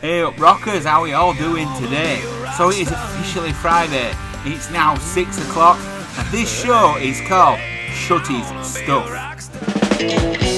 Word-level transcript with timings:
Hey 0.00 0.22
up, 0.22 0.38
rockers, 0.38 0.84
how 0.84 1.06
you 1.06 1.16
all 1.16 1.34
doing 1.34 1.66
today? 1.74 2.20
So 2.56 2.70
it 2.70 2.78
is 2.78 2.92
officially 2.92 3.52
Friday. 3.52 4.14
It's 4.44 4.70
now 4.70 4.94
6 4.94 5.48
o'clock, 5.48 5.76
and 6.16 6.28
this 6.28 6.48
show 6.48 6.96
is 6.98 7.20
called 7.22 7.58
Shutty's 7.90 8.46
Stuff. 8.64 10.57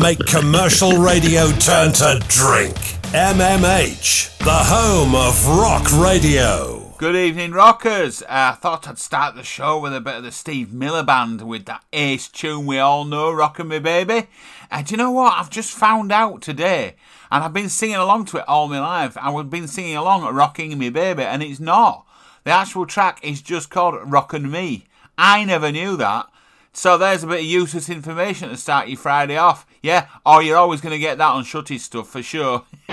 Make 0.00 0.24
commercial 0.24 0.92
radio 0.92 1.50
turn 1.52 1.92
to 1.92 2.18
drink. 2.28 2.74
MMH, 3.12 4.38
the 4.38 4.50
home 4.50 5.14
of 5.14 5.46
rock 5.46 5.92
radio. 5.92 6.94
Good 6.96 7.16
evening, 7.16 7.52
rockers. 7.52 8.22
Uh, 8.22 8.26
I 8.30 8.52
thought 8.52 8.88
I'd 8.88 8.98
start 8.98 9.34
the 9.34 9.42
show 9.42 9.78
with 9.78 9.94
a 9.94 10.00
bit 10.00 10.14
of 10.14 10.22
the 10.22 10.32
Steve 10.32 10.72
Miller 10.72 11.02
Band 11.02 11.42
with 11.42 11.66
that 11.66 11.84
ace 11.92 12.28
tune 12.28 12.64
we 12.64 12.78
all 12.78 13.04
know, 13.04 13.30
Rockin' 13.30 13.68
Me 13.68 13.78
Baby. 13.78 14.28
And 14.70 14.86
do 14.86 14.92
you 14.92 14.96
know 14.96 15.10
what? 15.10 15.34
I've 15.34 15.50
just 15.50 15.76
found 15.76 16.12
out 16.12 16.40
today, 16.40 16.94
and 17.30 17.44
I've 17.44 17.52
been 17.52 17.68
singing 17.68 17.96
along 17.96 18.24
to 18.26 18.38
it 18.38 18.48
all 18.48 18.68
my 18.68 18.80
life. 18.80 19.18
I've 19.20 19.50
been 19.50 19.68
singing 19.68 19.96
along 19.96 20.24
at 20.24 20.32
Rocking 20.32 20.78
Me 20.78 20.88
Baby, 20.88 21.24
and 21.24 21.42
it's 21.42 21.60
not. 21.60 22.06
The 22.44 22.52
actual 22.52 22.86
track 22.86 23.20
is 23.22 23.42
just 23.42 23.68
called 23.68 23.96
Rockin' 24.10 24.50
Me. 24.50 24.86
I 25.18 25.44
never 25.44 25.70
knew 25.70 25.98
that. 25.98 26.26
So 26.72 26.96
there's 26.96 27.24
a 27.24 27.26
bit 27.26 27.40
of 27.40 27.44
useless 27.44 27.90
information 27.90 28.48
to 28.48 28.56
start 28.56 28.88
your 28.88 28.96
Friday 28.96 29.36
off. 29.36 29.66
Yeah, 29.82 30.08
or 30.26 30.42
you're 30.42 30.58
always 30.58 30.80
going 30.80 30.92
to 30.92 30.98
get 30.98 31.18
that 31.18 31.30
on 31.30 31.44
Shutty 31.44 31.78
stuff 31.78 32.08
for 32.08 32.22
sure. 32.22 32.64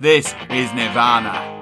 this 0.00 0.34
is 0.50 0.72
Nirvana. 0.72 1.55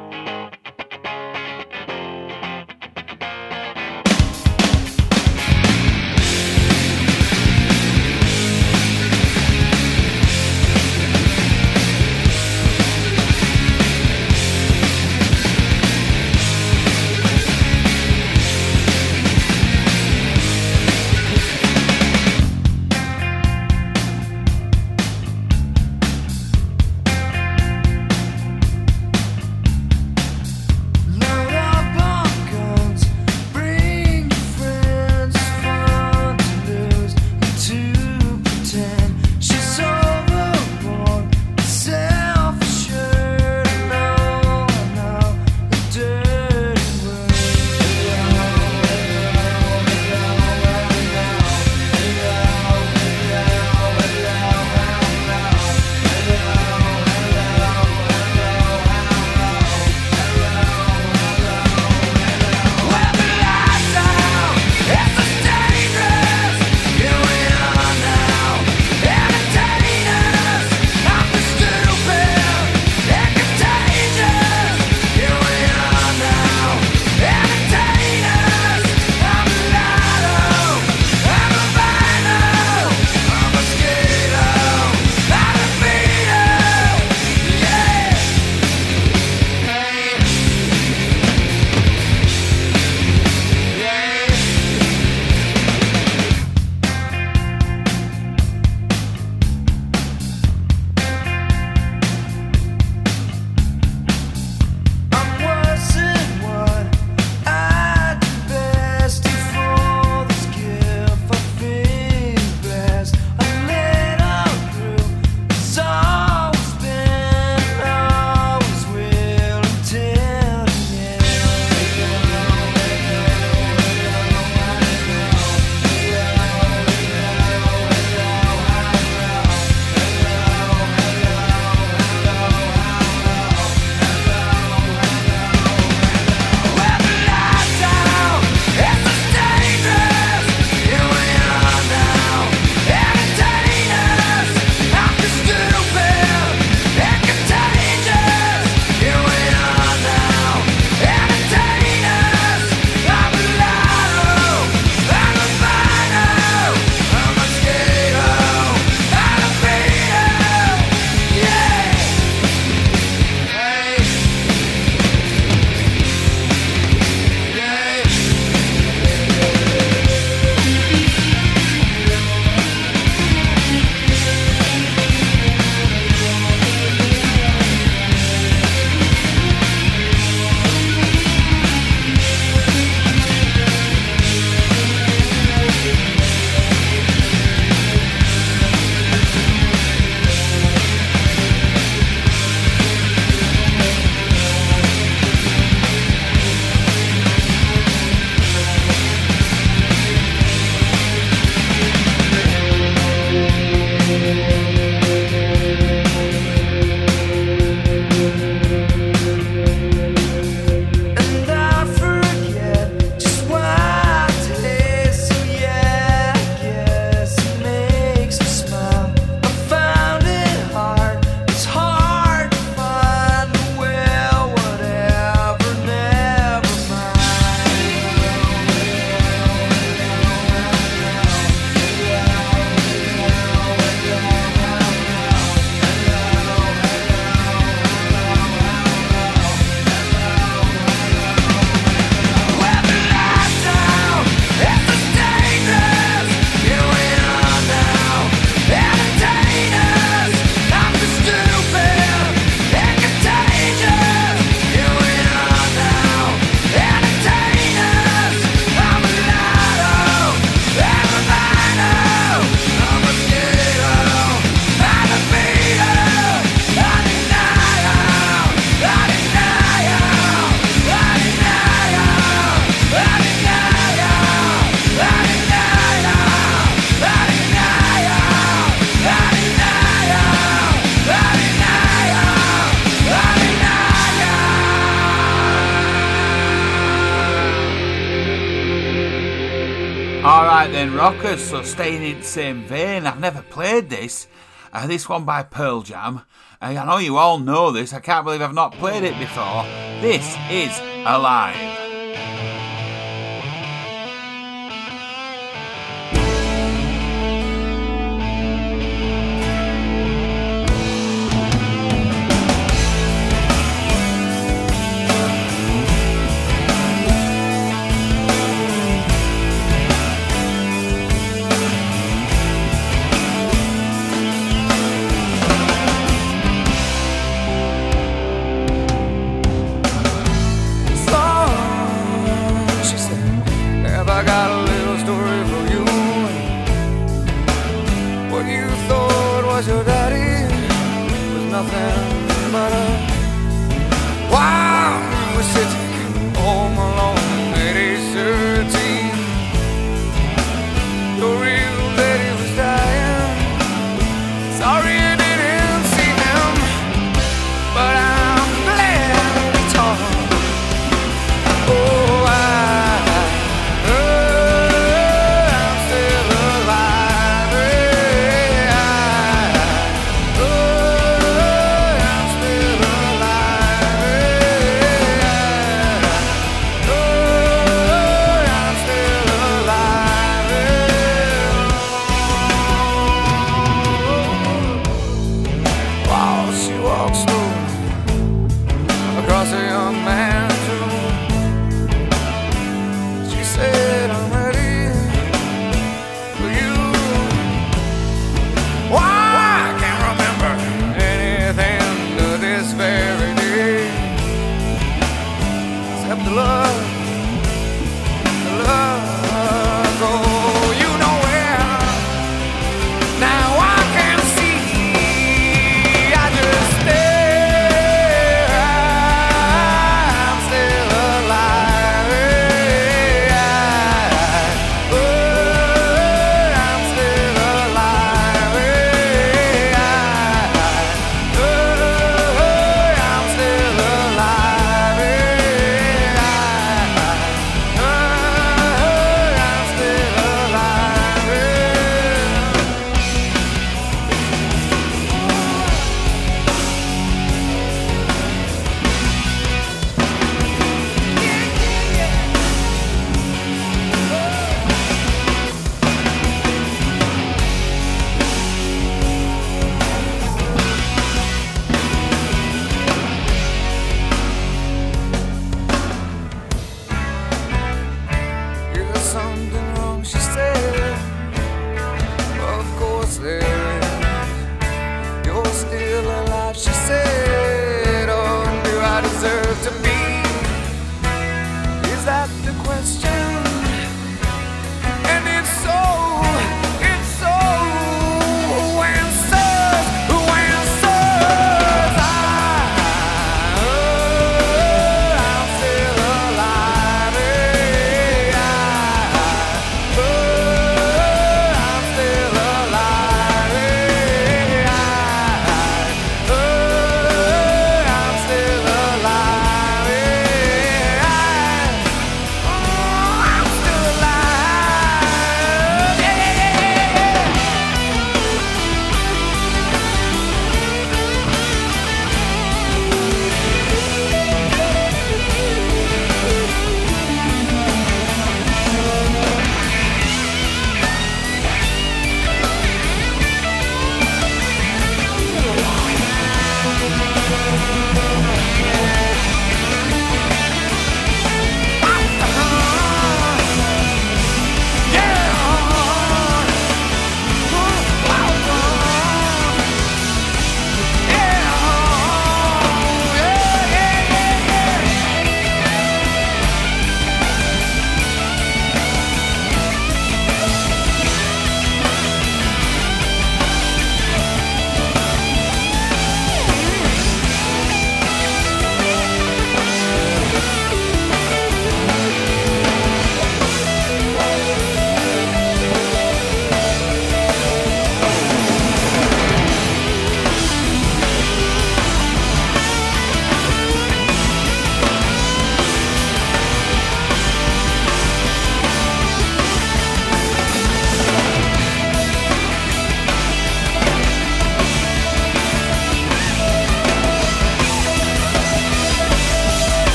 so 291.44 291.62
staying 291.62 292.02
in 292.02 292.19
the 292.19 292.25
same 292.25 292.64
vein, 292.64 293.06
I've 293.06 293.20
never 293.20 293.43
played 293.43 293.91
this. 293.91 294.29
Uh, 294.73 294.87
this 294.87 295.08
one 295.08 295.25
by 295.25 295.43
Pearl 295.43 295.82
Jam. 295.82 296.23
Uh, 296.61 296.64
I 296.64 296.85
know 296.87 296.96
you 296.96 297.19
all 297.19 297.38
know 297.38 297.70
this, 297.70 297.93
I 297.93 298.00
can't 298.00 298.25
believe 298.25 298.40
I've 298.40 298.54
not 298.54 298.73
played 298.73 299.04
it 299.04 299.19
before. 299.19 299.64
This 300.00 300.37
is 300.50 300.78
Alive. 301.07 301.74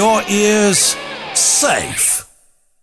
your 0.00 0.22
ears 0.30 0.96
safe. 1.34 2.26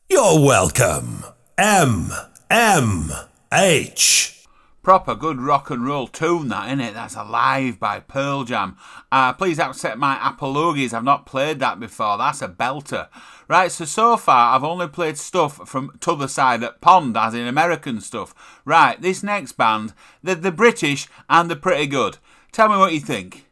You're 0.08 0.40
welcome. 0.40 1.24
M 1.58 2.12
M 2.48 3.12
H. 3.52 4.46
Proper 4.84 5.16
good 5.16 5.42
rock 5.42 5.72
and 5.72 5.84
roll 5.84 6.06
tune, 6.06 6.50
that 6.50 6.70
innit? 6.70 6.94
That's 6.94 7.16
Alive 7.16 7.80
by 7.80 8.02
Pearl 8.02 8.44
Jam. 8.44 8.78
Uh, 9.12 9.34
please 9.34 9.58
accept 9.58 9.98
my 9.98 10.20
apologies, 10.30 10.94
I've 10.94 11.04
not 11.04 11.26
played 11.26 11.58
that 11.60 11.80
before. 11.80 12.20
That's 12.20 12.44
a 12.44 12.50
belter. 12.50 13.08
Right, 13.48 13.72
so 13.72 13.86
so 13.86 14.16
far 14.16 14.56
I've 14.56 14.64
only 14.64 14.88
played 14.88 15.18
stuff 15.18 15.68
from 15.68 15.98
t'other 16.00 16.28
side 16.28 16.62
at 16.62 16.82
pond, 16.82 17.18
as 17.18 17.34
in 17.34 17.48
American 17.48 18.00
stuff. 18.00 18.62
Right, 18.64 19.02
this 19.02 19.24
next 19.24 19.54
band, 19.54 19.96
they're 20.22 20.36
the 20.36 20.52
British 20.52 21.08
and 21.28 21.50
they're 21.50 21.58
pretty 21.58 21.88
good. 21.88 22.20
Tell 22.52 22.70
me 22.70 22.78
what 22.78 22.94
you 22.94 23.00
think. 23.00 23.47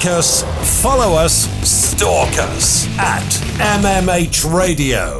like 0.00 0.12
us, 0.12 0.42
follow 0.82 1.14
us, 1.14 1.46
stalk 1.68 2.32
us 2.38 2.86
at 2.98 3.22
MMH 3.82 4.50
Radio. 4.50 5.19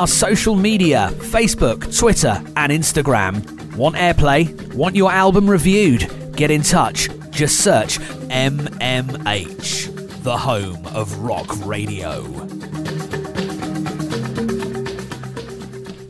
Our 0.00 0.06
social 0.06 0.56
media 0.56 1.10
Facebook, 1.14 1.94
Twitter, 1.94 2.42
and 2.56 2.72
Instagram. 2.72 3.76
Want 3.76 3.96
airplay? 3.96 4.74
Want 4.74 4.96
your 4.96 5.12
album 5.12 5.50
reviewed? 5.50 6.10
Get 6.34 6.50
in 6.50 6.62
touch. 6.62 7.10
Just 7.28 7.58
search 7.58 7.98
MMH, 8.30 10.22
the 10.22 10.38
home 10.38 10.86
of 10.86 11.18
rock 11.18 11.54
radio. 11.66 12.22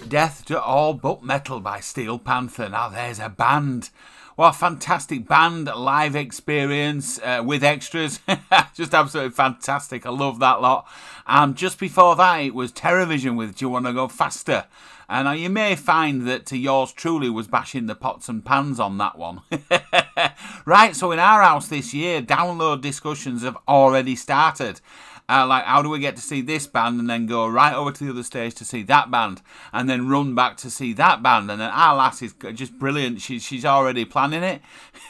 Death 0.07 0.45
to 0.45 0.63
All 0.63 0.95
But 0.95 1.25
Metal 1.25 1.59
by 1.59 1.81
Steel 1.81 2.21
Panther. 2.21 2.69
Now 2.69 2.91
there's 2.91 3.19
a 3.19 3.29
band. 3.29 3.91
What 4.37 4.55
a 4.55 4.59
fantastic 4.59 5.27
band, 5.27 5.67
live 5.67 6.15
experience 6.15 7.19
uh, 7.19 7.43
with 7.45 7.65
extras. 7.65 8.21
just 8.75 8.95
absolutely 8.95 9.33
fantastic. 9.33 10.07
I 10.07 10.11
love 10.11 10.39
that 10.39 10.61
lot. 10.61 10.89
And 11.27 11.57
just 11.57 11.79
before 11.79 12.17
that, 12.17 12.37
it 12.39 12.55
was 12.55 12.73
Terrorvision 12.73 13.37
with 13.37 13.57
Do 13.57 13.67
You 13.67 13.69
Want 13.71 13.87
to 13.87 13.93
Go 13.93 14.09
Faster? 14.09 14.67
And 15.09 15.25
now 15.25 15.33
you 15.33 15.51
may 15.51 15.75
find 15.75 16.23
that 16.29 16.53
yours 16.53 16.93
truly 16.93 17.29
was 17.29 17.49
bashing 17.49 17.87
the 17.87 17.97
pots 17.97 18.29
and 18.29 18.45
pans 18.45 18.79
on 18.79 18.97
that 18.99 19.19
one. 19.19 19.41
right, 20.65 20.95
so 20.95 21.11
in 21.11 21.19
our 21.19 21.43
house 21.43 21.67
this 21.67 21.93
year, 21.93 22.23
download 22.23 22.81
discussions 22.81 23.43
have 23.43 23.59
already 23.67 24.15
started. 24.15 24.81
Uh, 25.31 25.47
like, 25.47 25.65
how 25.65 25.81
do 25.81 25.89
we 25.89 26.01
get 26.01 26.17
to 26.17 26.23
see 26.23 26.41
this 26.41 26.67
band 26.67 26.99
and 26.99 27.09
then 27.09 27.27
go 27.27 27.47
right 27.47 27.75
over 27.75 27.93
to 27.93 28.05
the 28.05 28.11
other 28.11 28.25
stage 28.25 28.53
to 28.57 28.65
see 28.65 28.83
that 28.83 29.11
band 29.13 29.41
and 29.73 29.89
then 29.89 30.09
run 30.09 30.35
back 30.35 30.57
to 30.57 30.69
see 30.69 30.93
that 30.95 31.23
band? 31.23 31.49
And 31.51 31.61
then 31.61 31.71
our 31.71 31.95
lass 31.95 32.21
is 32.21 32.35
just 32.55 32.79
brilliant. 32.79 33.21
She's, 33.21 33.45
she's 33.45 33.65
already 33.65 34.05
planning 34.05 34.43
it. 34.43 34.61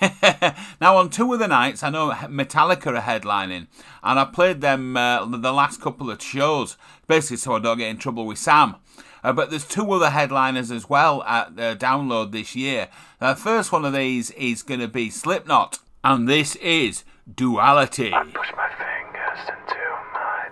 now, 0.80 0.96
on 0.98 1.09
two 1.09 1.33
of 1.33 1.38
the 1.38 1.48
nights, 1.48 1.83
I 1.83 1.88
know 1.88 2.11
Metallica 2.11 2.88
are 2.88 3.00
headlining, 3.00 3.68
and 4.02 4.18
I 4.18 4.26
played 4.26 4.61
them 4.61 4.96
uh, 4.96 5.24
the 5.24 5.52
last 5.52 5.80
couple 5.80 6.11
of 6.11 6.22
shows, 6.22 6.76
basically 7.06 7.38
so 7.38 7.54
I 7.54 7.61
don't 7.61 7.78
get 7.78 7.88
in 7.88 7.96
trouble 7.96 8.26
with 8.26 8.38
Sam. 8.38 8.76
Uh, 9.24 9.33
but 9.33 9.50
there's 9.50 9.66
two 9.66 9.90
other 9.92 10.11
headliners 10.11 10.70
as 10.70 10.88
well 10.88 11.22
at 11.22 11.56
the 11.56 11.76
download 11.78 12.33
this 12.33 12.54
year. 12.54 12.88
The 13.20 13.35
first 13.35 13.72
one 13.72 13.85
of 13.85 13.92
these 13.92 14.30
is 14.33 14.62
going 14.62 14.80
to 14.80 14.88
be 14.88 15.09
Slipknot, 15.09 15.78
and 16.04 16.28
this 16.28 16.56
is 16.56 17.04
Duality. 17.33 18.11
push 18.11 18.52
my 18.56 18.68
fingers 18.76 19.48
into 19.48 19.99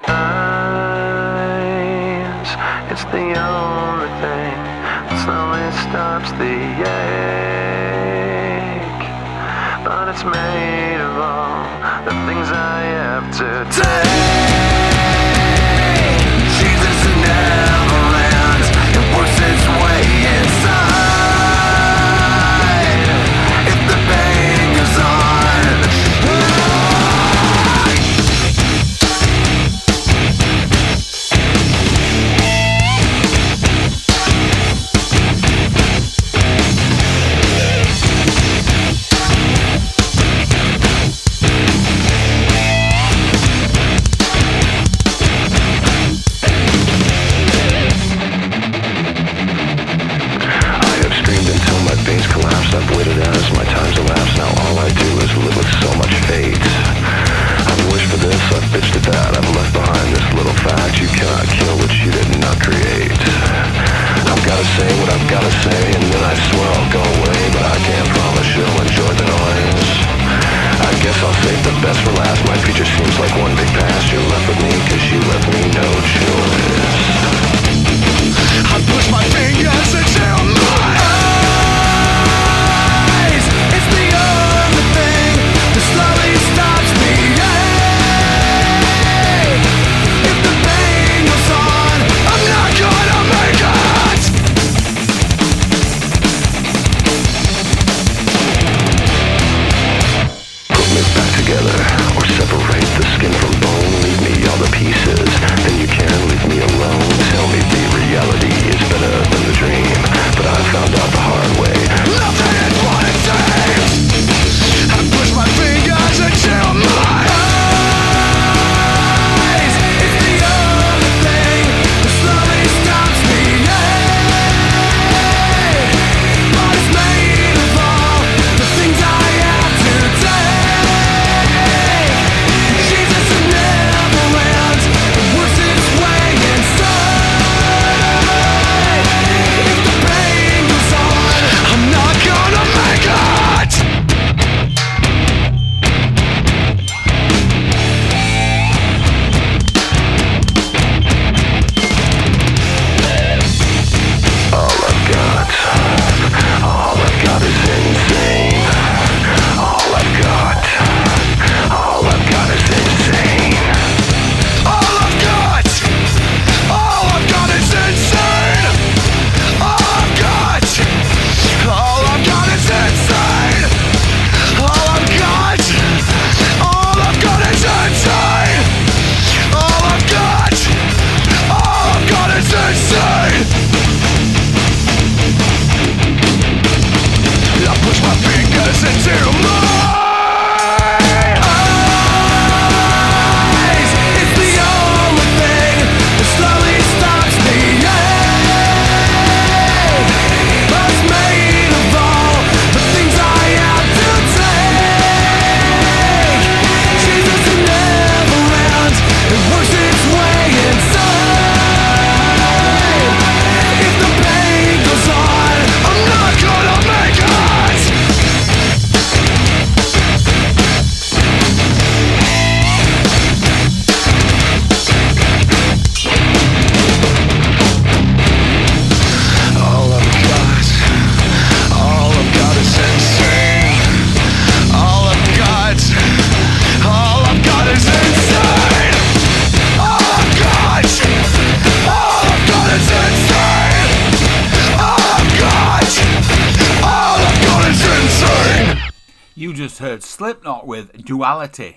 eyes. 0.06 1.58
It's 2.92 3.04
the 3.04 3.34
only 3.34 4.10
thing 4.22 4.56
that 5.08 5.18
slowly 5.24 5.70
stops 5.88 6.30
the 6.32 6.56
ache. 6.86 7.18
But 9.84 10.08
it's 10.08 10.24
made 10.24 11.00
of 11.00 11.16
all 11.18 11.64
the 12.04 12.14
things 12.26 12.48
I 12.50 12.82
have 13.02 13.26
to 13.38 13.48
take. 13.72 14.67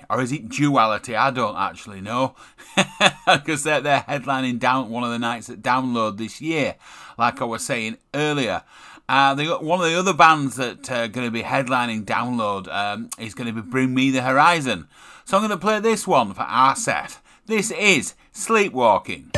or 0.10 0.21
is 0.21 0.32
it 0.32 0.50
duality? 0.50 1.15
I 1.15 1.32
don't 1.32 1.58
actually 1.58 2.02
know, 2.02 2.36
because 3.26 3.63
they're, 3.63 3.82
they're 3.82 4.06
headlining 4.08 4.60
down 4.60 4.89
one 4.89 5.04
of 5.04 5.12
the 5.12 5.19
nights 5.19 5.50
at 5.50 5.62
Download 5.62 6.17
this 6.17 6.41
year, 6.41 6.76
like 7.17 7.41
I 7.41 7.45
was 7.45 7.63
saying 7.63 7.97
earlier. 8.13 8.63
Uh, 9.08 9.34
they, 9.36 9.45
one 9.45 9.80
of 9.82 9.86
the 9.86 10.00
other 10.00 10.13
bands 10.13 10.56
that 10.56 10.89
are 10.89 11.04
uh, 11.04 11.08
going 11.08 11.28
to 11.28 11.32
be 11.32 11.43
headlining 11.43 12.06
Download 12.06 12.67
um, 12.74 13.10
is 13.19 13.34
going 13.34 13.54
to 13.54 13.62
be 13.62 13.67
Bring 13.67 13.93
Me 13.93 14.10
the 14.10 14.21
Horizon. 14.21 14.88
So 15.26 15.38
I'm 15.38 15.41
going 15.41 15.52
to 15.52 15.58
play 15.58 15.80
this 15.80 16.08
one 16.08 16.34
for 16.34 16.43
our 16.43 16.76
set. 16.76 17.19
This 17.45 17.71
is 17.71 18.13
Sleepwalking. 18.32 19.32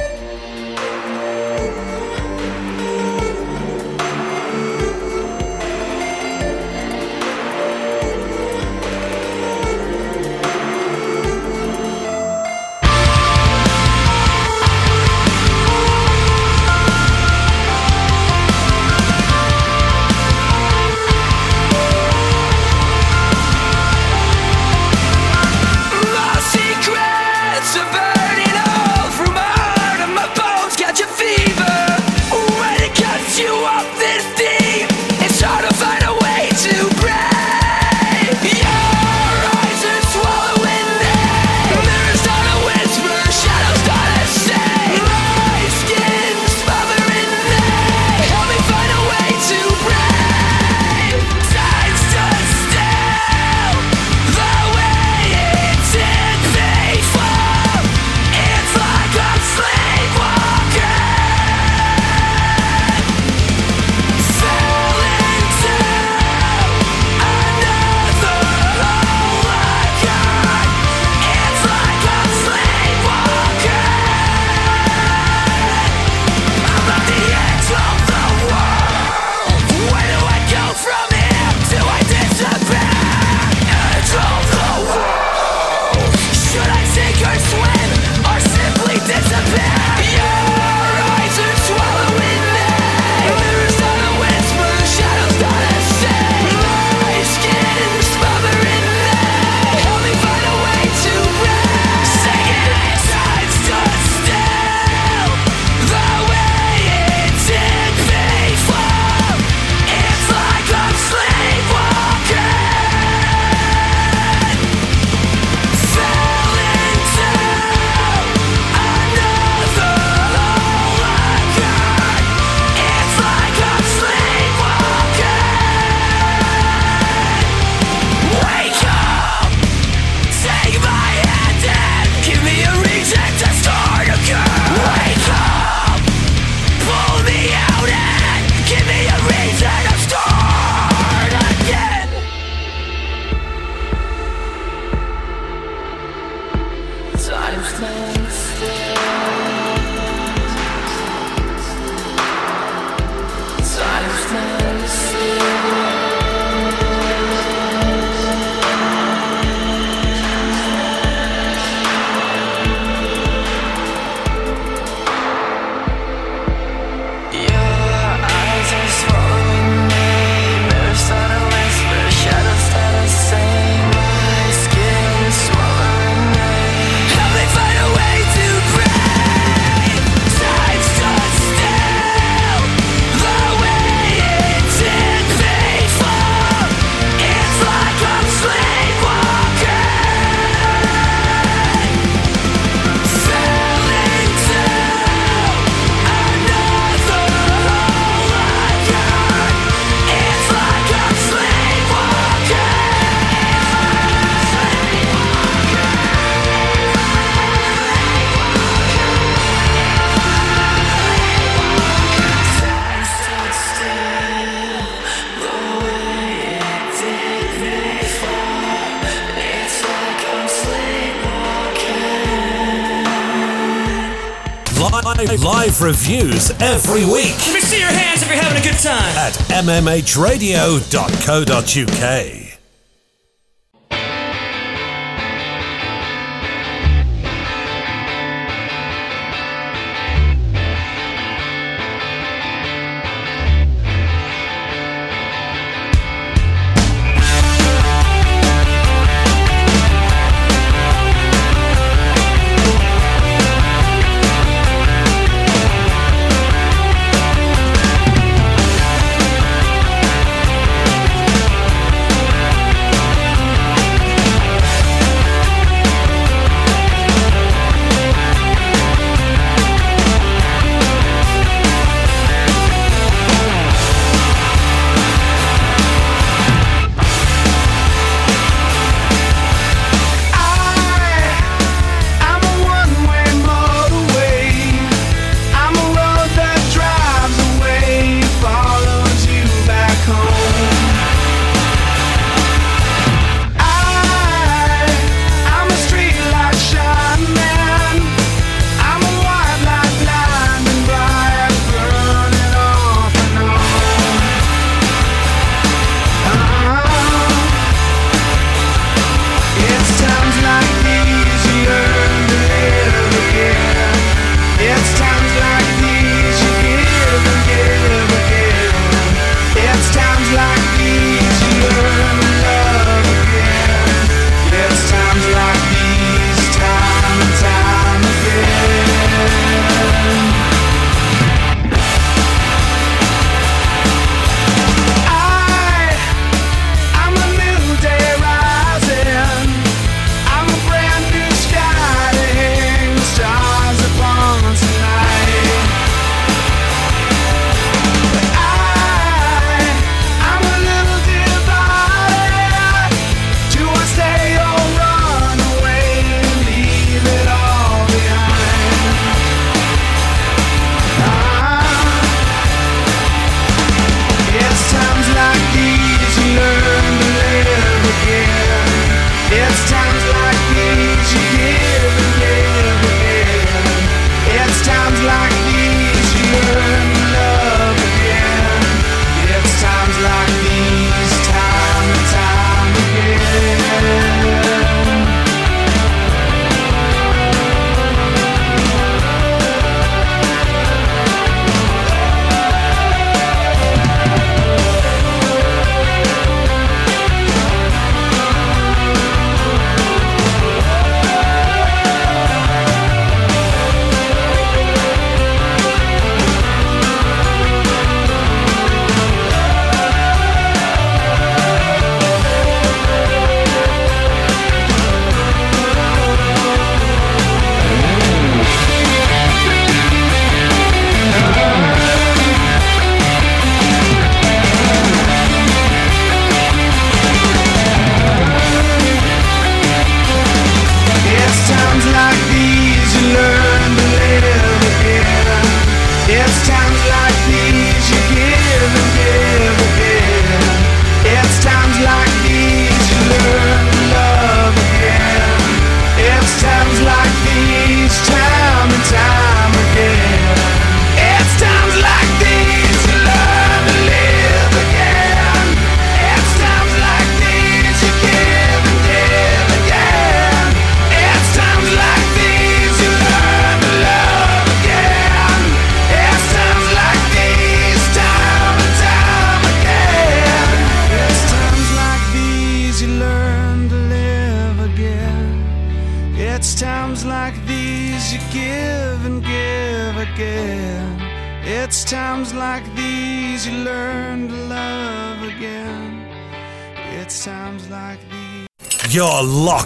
live, 224.91 225.43
live 225.43 225.81
reviews 225.81 226.51
every 226.59 227.05
week. 227.05 227.35
Let 227.47 227.53
me 227.53 227.61
see 227.61 227.79
your 227.79 227.87
hands 227.87 228.21
if 228.21 228.27
you're 228.27 228.37
having 228.37 228.59
a 228.59 228.63
good 228.63 228.77
time. 228.79 229.15
At 229.17 229.33
mmhradio.co.uk. 229.63 232.42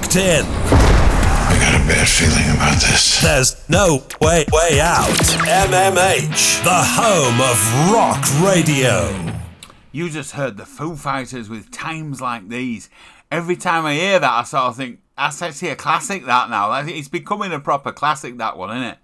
10. 0.09 0.45
I 0.45 1.57
got 1.59 1.75
a 1.75 1.85
bad 1.85 2.07
feeling 2.07 2.55
about 2.55 2.79
this. 2.79 3.21
There's 3.21 3.69
no 3.69 4.03
way, 4.21 4.45
way 4.51 4.79
out. 4.79 5.07
MMH, 5.07 6.63
the 6.63 6.69
home 6.71 7.41
of 7.41 7.91
rock 7.91 8.23
radio. 8.41 9.33
You 9.91 10.09
just 10.09 10.31
heard 10.31 10.55
the 10.55 10.65
Foo 10.65 10.95
Fighters 10.95 11.49
with 11.49 11.71
times 11.71 12.21
like 12.21 12.47
these. 12.47 12.89
Every 13.31 13.57
time 13.57 13.85
I 13.85 13.95
hear 13.95 14.19
that, 14.19 14.31
I 14.31 14.43
sort 14.43 14.63
of 14.63 14.77
think, 14.77 14.99
that's 15.17 15.41
actually 15.41 15.69
a 15.69 15.75
classic, 15.75 16.25
that 16.25 16.49
now. 16.49 16.71
It's 16.87 17.09
becoming 17.09 17.51
a 17.51 17.59
proper 17.59 17.91
classic, 17.91 18.37
that 18.37 18.57
one, 18.57 18.77
isn't 18.77 18.83
it? 18.83 18.97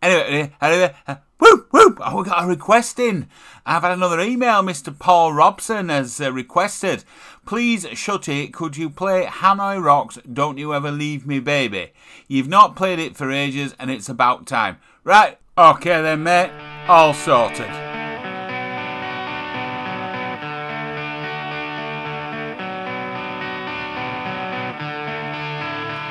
Anyway, 0.00 0.52
anyway 0.62 0.94
uh, 1.06 1.16
whoop, 1.38 1.68
whoop. 1.72 1.98
Oh, 2.00 2.18
we 2.18 2.24
got 2.24 2.44
a 2.44 2.46
request 2.46 2.98
in. 2.98 3.28
I've 3.66 3.82
had 3.82 3.92
another 3.92 4.20
email, 4.20 4.62
Mr. 4.62 4.96
Paul 4.96 5.32
Robson 5.32 5.88
has 5.88 6.20
uh, 6.20 6.32
requested. 6.32 7.04
Please, 7.48 7.86
Shutty, 7.86 8.52
could 8.52 8.76
you 8.76 8.90
play 8.90 9.24
Hanoi 9.24 9.82
Rocks? 9.82 10.18
Don't 10.30 10.58
you 10.58 10.74
ever 10.74 10.90
leave 10.90 11.26
me, 11.26 11.40
baby? 11.40 11.92
You've 12.26 12.46
not 12.46 12.76
played 12.76 12.98
it 12.98 13.16
for 13.16 13.32
ages, 13.32 13.74
and 13.78 13.90
it's 13.90 14.10
about 14.10 14.46
time. 14.46 14.76
Right? 15.02 15.38
Okay 15.56 16.02
then, 16.02 16.24
mate. 16.24 16.50
All 16.88 17.14
sorted. 17.14 17.72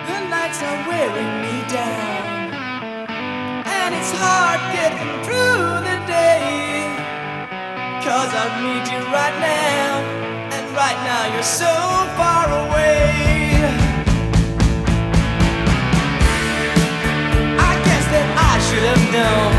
The 0.07 0.19
nights 0.33 0.63
are 0.63 0.87
wearing 0.89 1.33
me 1.43 1.61
down, 1.69 2.49
and 3.63 3.93
it's 3.93 4.11
hard 4.11 4.59
getting 4.73 5.21
through 5.21 5.85
the 5.85 5.97
day. 6.07 6.97
Cause 8.01 8.33
I 8.33 8.47
need 8.63 8.87
you 8.91 9.05
right 9.13 9.37
now, 9.39 9.86
right 10.87 11.03
now 11.03 11.33
you're 11.33 11.51
so 11.63 11.73
far 12.17 12.45
away. 12.63 13.59
I 17.69 17.73
guess 17.85 18.05
that 18.13 18.27
I 18.51 18.53
should 18.65 18.85
have 18.91 19.03
known 19.15 19.56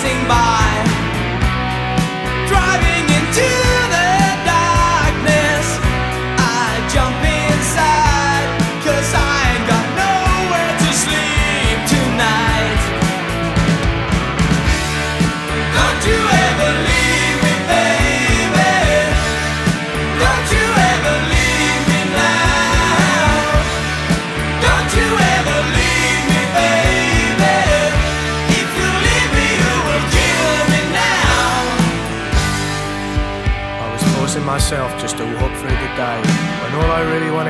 passing 0.00 0.28
by, 0.28 0.57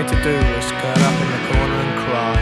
to 0.08 0.16
do 0.22 0.34
was 0.56 0.72
curl 0.80 1.02
up 1.04 1.16
in 1.20 1.28
the 1.36 1.42
corner 1.52 1.78
and 1.84 1.94
cry. 2.04 2.36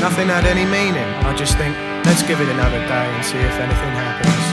Nothing 0.00 0.28
had 0.28 0.44
any 0.44 0.64
meaning. 0.64 1.08
I 1.24 1.34
just 1.34 1.56
think, 1.56 1.74
let's 2.04 2.22
give 2.22 2.40
it 2.40 2.48
another 2.48 2.80
day 2.86 3.06
and 3.16 3.24
see 3.24 3.38
if 3.38 3.56
anything 3.56 3.92
happens. 3.96 4.46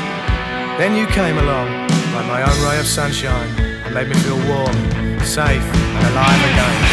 Then 0.79 0.95
you 0.95 1.05
came 1.07 1.37
along, 1.37 1.67
like 2.15 2.27
my 2.27 2.41
own 2.41 2.57
ray 2.63 2.79
of 2.79 2.87
sunshine, 2.87 3.49
and 3.59 3.93
made 3.93 4.07
me 4.07 4.15
feel 4.15 4.39
warm, 4.47 4.73
safe, 5.19 5.67
and 5.95 6.03
alive 6.07 6.41
again. 6.51 6.92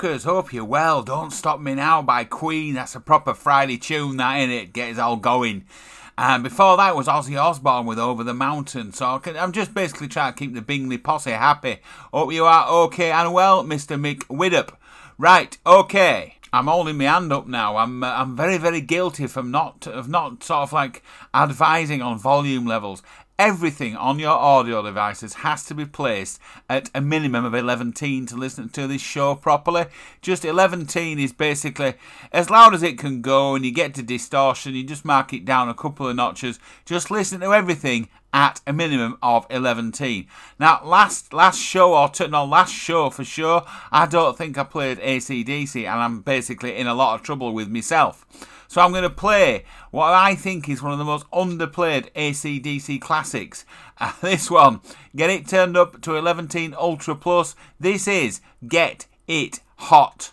Rockers, 0.00 0.22
hope 0.22 0.52
you're 0.52 0.64
well. 0.64 1.02
Don't 1.02 1.32
Stop 1.32 1.58
Me 1.58 1.74
Now 1.74 2.00
by 2.02 2.22
Queen. 2.22 2.74
That's 2.74 2.94
a 2.94 3.00
proper 3.00 3.34
Friday 3.34 3.76
tune, 3.78 4.16
that 4.18 4.36
in 4.36 4.48
it. 4.48 4.72
Get 4.72 4.92
us 4.92 4.98
all 4.98 5.16
going. 5.16 5.64
And 6.16 6.44
before 6.44 6.76
that 6.76 6.94
was 6.94 7.08
Ozzy 7.08 7.36
Osbourne 7.36 7.84
with 7.84 7.98
Over 7.98 8.22
the 8.22 8.32
Mountain. 8.32 8.92
So 8.92 9.20
I'm 9.24 9.50
just 9.50 9.74
basically 9.74 10.06
trying 10.06 10.34
to 10.34 10.38
keep 10.38 10.54
the 10.54 10.62
Bingley 10.62 10.98
posse 10.98 11.32
happy. 11.32 11.80
Hope 12.12 12.32
you 12.32 12.44
are 12.44 12.68
okay 12.84 13.10
and 13.10 13.32
well, 13.32 13.64
Mr. 13.64 14.00
Mick 14.00 14.20
Widdup. 14.28 14.76
Right, 15.18 15.58
okay. 15.66 16.36
I'm 16.52 16.68
holding 16.68 16.96
my 16.96 17.04
hand 17.04 17.32
up 17.32 17.48
now. 17.48 17.76
I'm 17.76 18.04
uh, 18.04 18.06
I'm 18.06 18.36
very 18.36 18.56
very 18.56 18.80
guilty 18.80 19.26
from 19.26 19.50
not 19.50 19.86
of 19.86 20.08
not 20.08 20.42
sort 20.42 20.62
of 20.62 20.72
like 20.72 21.02
advising 21.34 22.00
on 22.00 22.18
volume 22.18 22.66
levels. 22.66 23.02
Everything 23.38 23.94
on 23.94 24.18
your 24.18 24.32
audio 24.32 24.82
devices 24.82 25.34
has 25.34 25.64
to 25.66 25.72
be 25.72 25.84
placed 25.84 26.40
at 26.68 26.90
a 26.92 27.00
minimum 27.00 27.44
of 27.44 27.54
11 27.54 27.92
to 27.92 28.34
listen 28.34 28.68
to 28.70 28.88
this 28.88 29.00
show 29.00 29.36
properly. 29.36 29.84
Just 30.20 30.44
11 30.44 30.88
is 30.96 31.32
basically 31.32 31.94
as 32.32 32.50
loud 32.50 32.74
as 32.74 32.82
it 32.82 32.98
can 32.98 33.22
go, 33.22 33.54
and 33.54 33.64
you 33.64 33.70
get 33.70 33.94
to 33.94 34.02
distortion, 34.02 34.74
you 34.74 34.82
just 34.82 35.04
mark 35.04 35.32
it 35.32 35.44
down 35.44 35.68
a 35.68 35.74
couple 35.74 36.08
of 36.08 36.16
notches. 36.16 36.58
Just 36.84 37.12
listen 37.12 37.38
to 37.38 37.54
everything 37.54 38.08
at 38.32 38.60
a 38.66 38.72
minimum 38.72 39.16
of 39.22 39.46
11. 39.50 39.92
Now, 40.58 40.80
last 40.84 41.32
last 41.32 41.60
show 41.60 41.94
or 41.94 42.08
t- 42.08 42.26
no 42.26 42.44
last 42.44 42.74
show 42.74 43.08
for 43.08 43.22
sure, 43.22 43.64
I 43.92 44.06
don't 44.06 44.36
think 44.36 44.58
I 44.58 44.64
played 44.64 44.98
ACDC, 44.98 45.84
and 45.84 46.00
I'm 46.00 46.22
basically 46.22 46.74
in 46.74 46.88
a 46.88 46.94
lot 46.94 47.14
of 47.14 47.22
trouble 47.22 47.54
with 47.54 47.68
myself. 47.68 48.26
So 48.68 48.82
I'm 48.82 48.92
going 48.92 49.02
to 49.02 49.10
play 49.10 49.64
what 49.90 50.12
I 50.12 50.34
think 50.34 50.68
is 50.68 50.82
one 50.82 50.92
of 50.92 50.98
the 50.98 51.04
most 51.04 51.28
underplayed 51.30 52.12
ACDC 52.12 53.00
classics. 53.00 53.64
Uh, 54.00 54.12
this 54.22 54.48
one, 54.48 54.80
get 55.16 55.28
it 55.28 55.48
turned 55.48 55.76
up 55.76 56.00
to 56.02 56.14
11 56.14 56.46
teen 56.46 56.72
Ultra 56.72 57.16
Plus. 57.16 57.56
This 57.80 58.06
is 58.06 58.40
Get 58.68 59.06
It 59.26 59.58
Hot. 59.74 60.30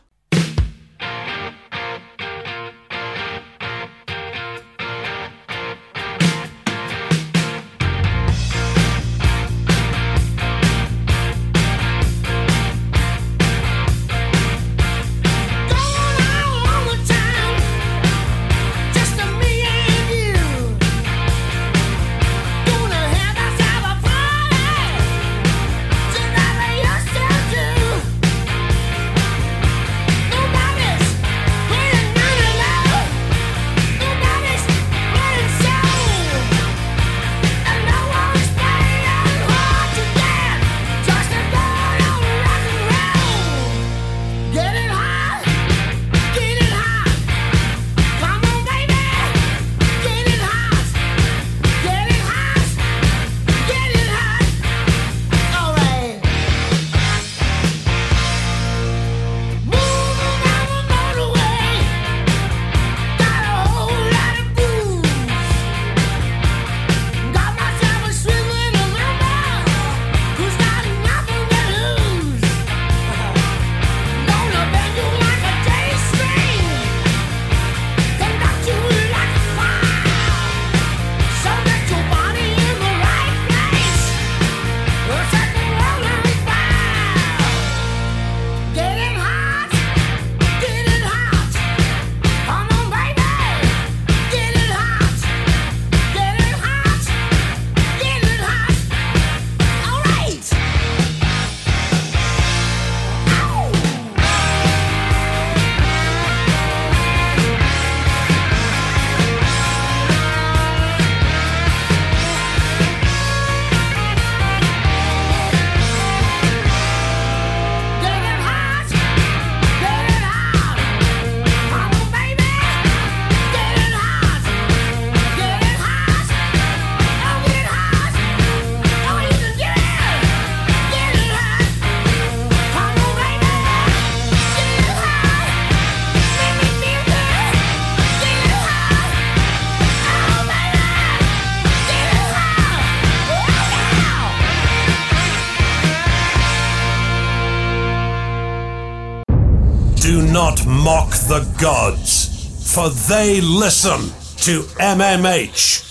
Mock 150.85 151.09
the 151.27 151.39
gods, 151.59 152.75
for 152.75 152.91
they 153.09 153.41
listen 153.41 154.01
to 154.37 154.61
MMH. 154.77 155.84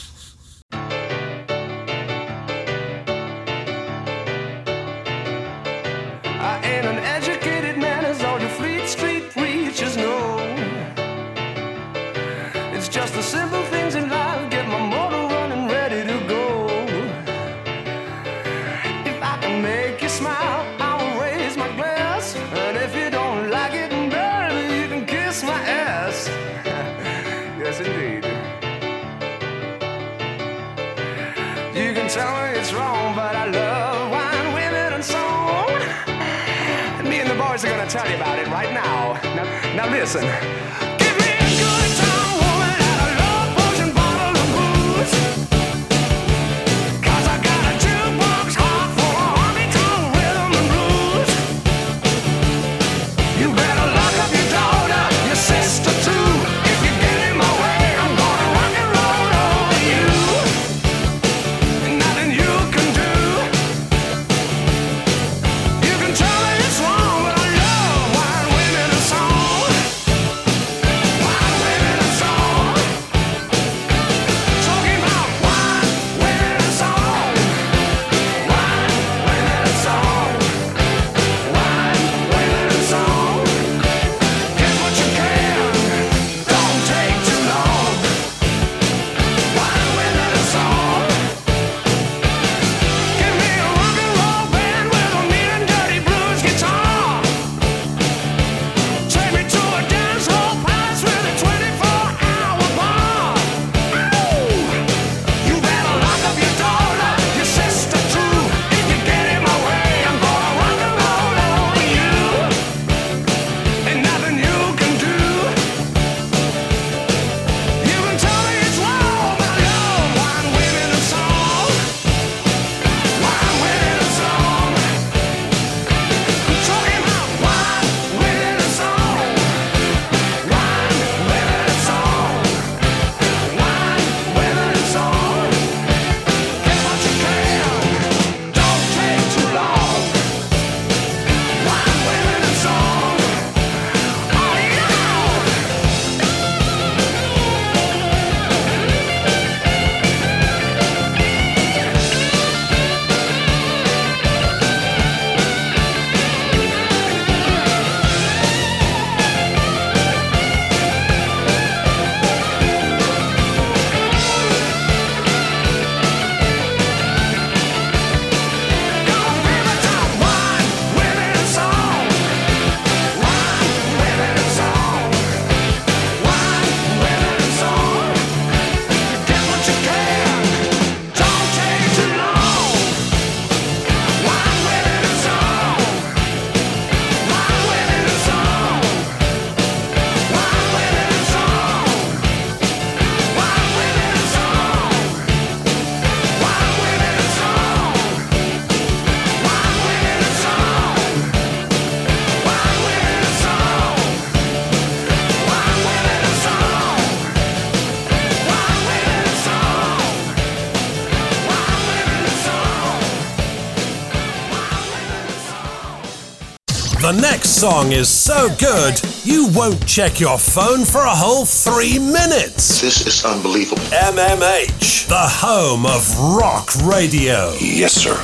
Song 217.70 217.92
is 217.92 218.10
so 218.10 218.54
good, 218.58 219.00
you 219.24 219.48
won't 219.54 219.86
check 219.86 220.20
your 220.20 220.36
phone 220.36 220.84
for 220.84 221.00
a 221.00 221.08
whole 221.08 221.46
three 221.46 221.98
minutes. 221.98 222.82
This 222.82 223.06
is 223.06 223.24
unbelievable. 223.24 223.80
MMH, 223.84 225.08
the 225.08 225.14
home 225.16 225.86
of 225.86 226.04
rock 226.18 226.68
radio. 226.84 227.56
Yes, 227.58 227.94
sir. 227.94 228.16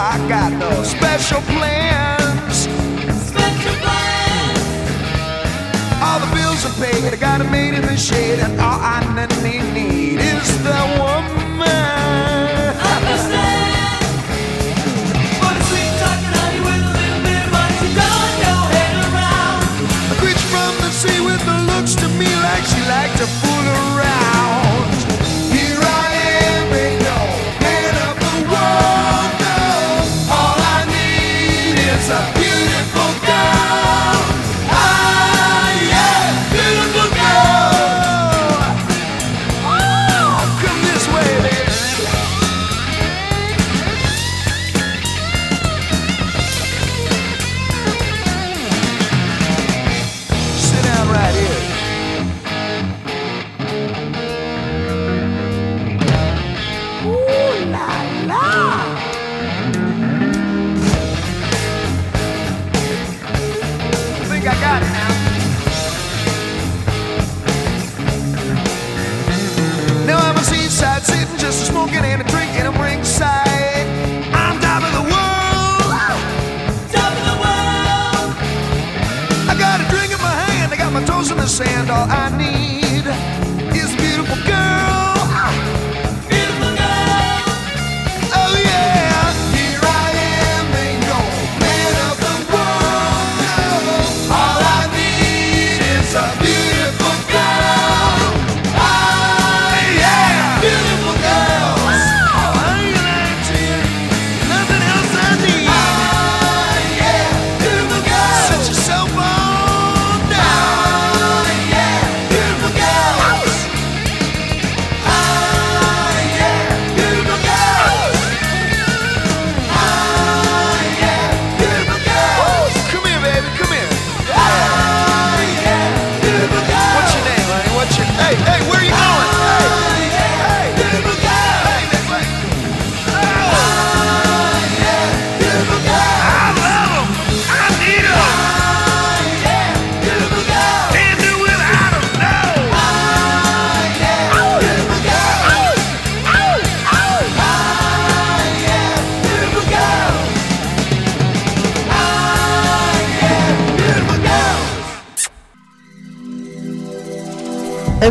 I 0.00 0.16
got 0.28 0.52
no 0.52 0.70
special 0.84 1.40
plans. 1.50 2.68
Special 3.26 3.74
plans. 3.82 4.62
All 6.00 6.20
the 6.20 6.30
bills 6.36 6.64
are 6.64 6.76
paid, 6.78 7.12
I 7.12 7.16
got 7.16 7.40
a 7.40 7.44
maid 7.44 7.74
in 7.74 7.82
the 7.82 7.96
shade, 7.96 8.38
and 8.38 8.60
all 8.60 8.78
I 8.78 9.02
need, 9.74 10.20
is 10.20 10.62
the 10.62 10.80
woman. 11.02 11.58
A 20.10 20.14
creature 20.22 20.48
from 20.54 20.72
the 20.78 20.90
sea 20.92 21.20
with 21.20 21.44
the 21.44 21.58
looks 21.74 21.96
to 21.96 22.08
me 22.20 22.30
like 22.46 22.64
she 22.64 22.80
liked 22.86 23.18
to 23.18 23.26
fool 23.26 23.66
around. 23.66 23.97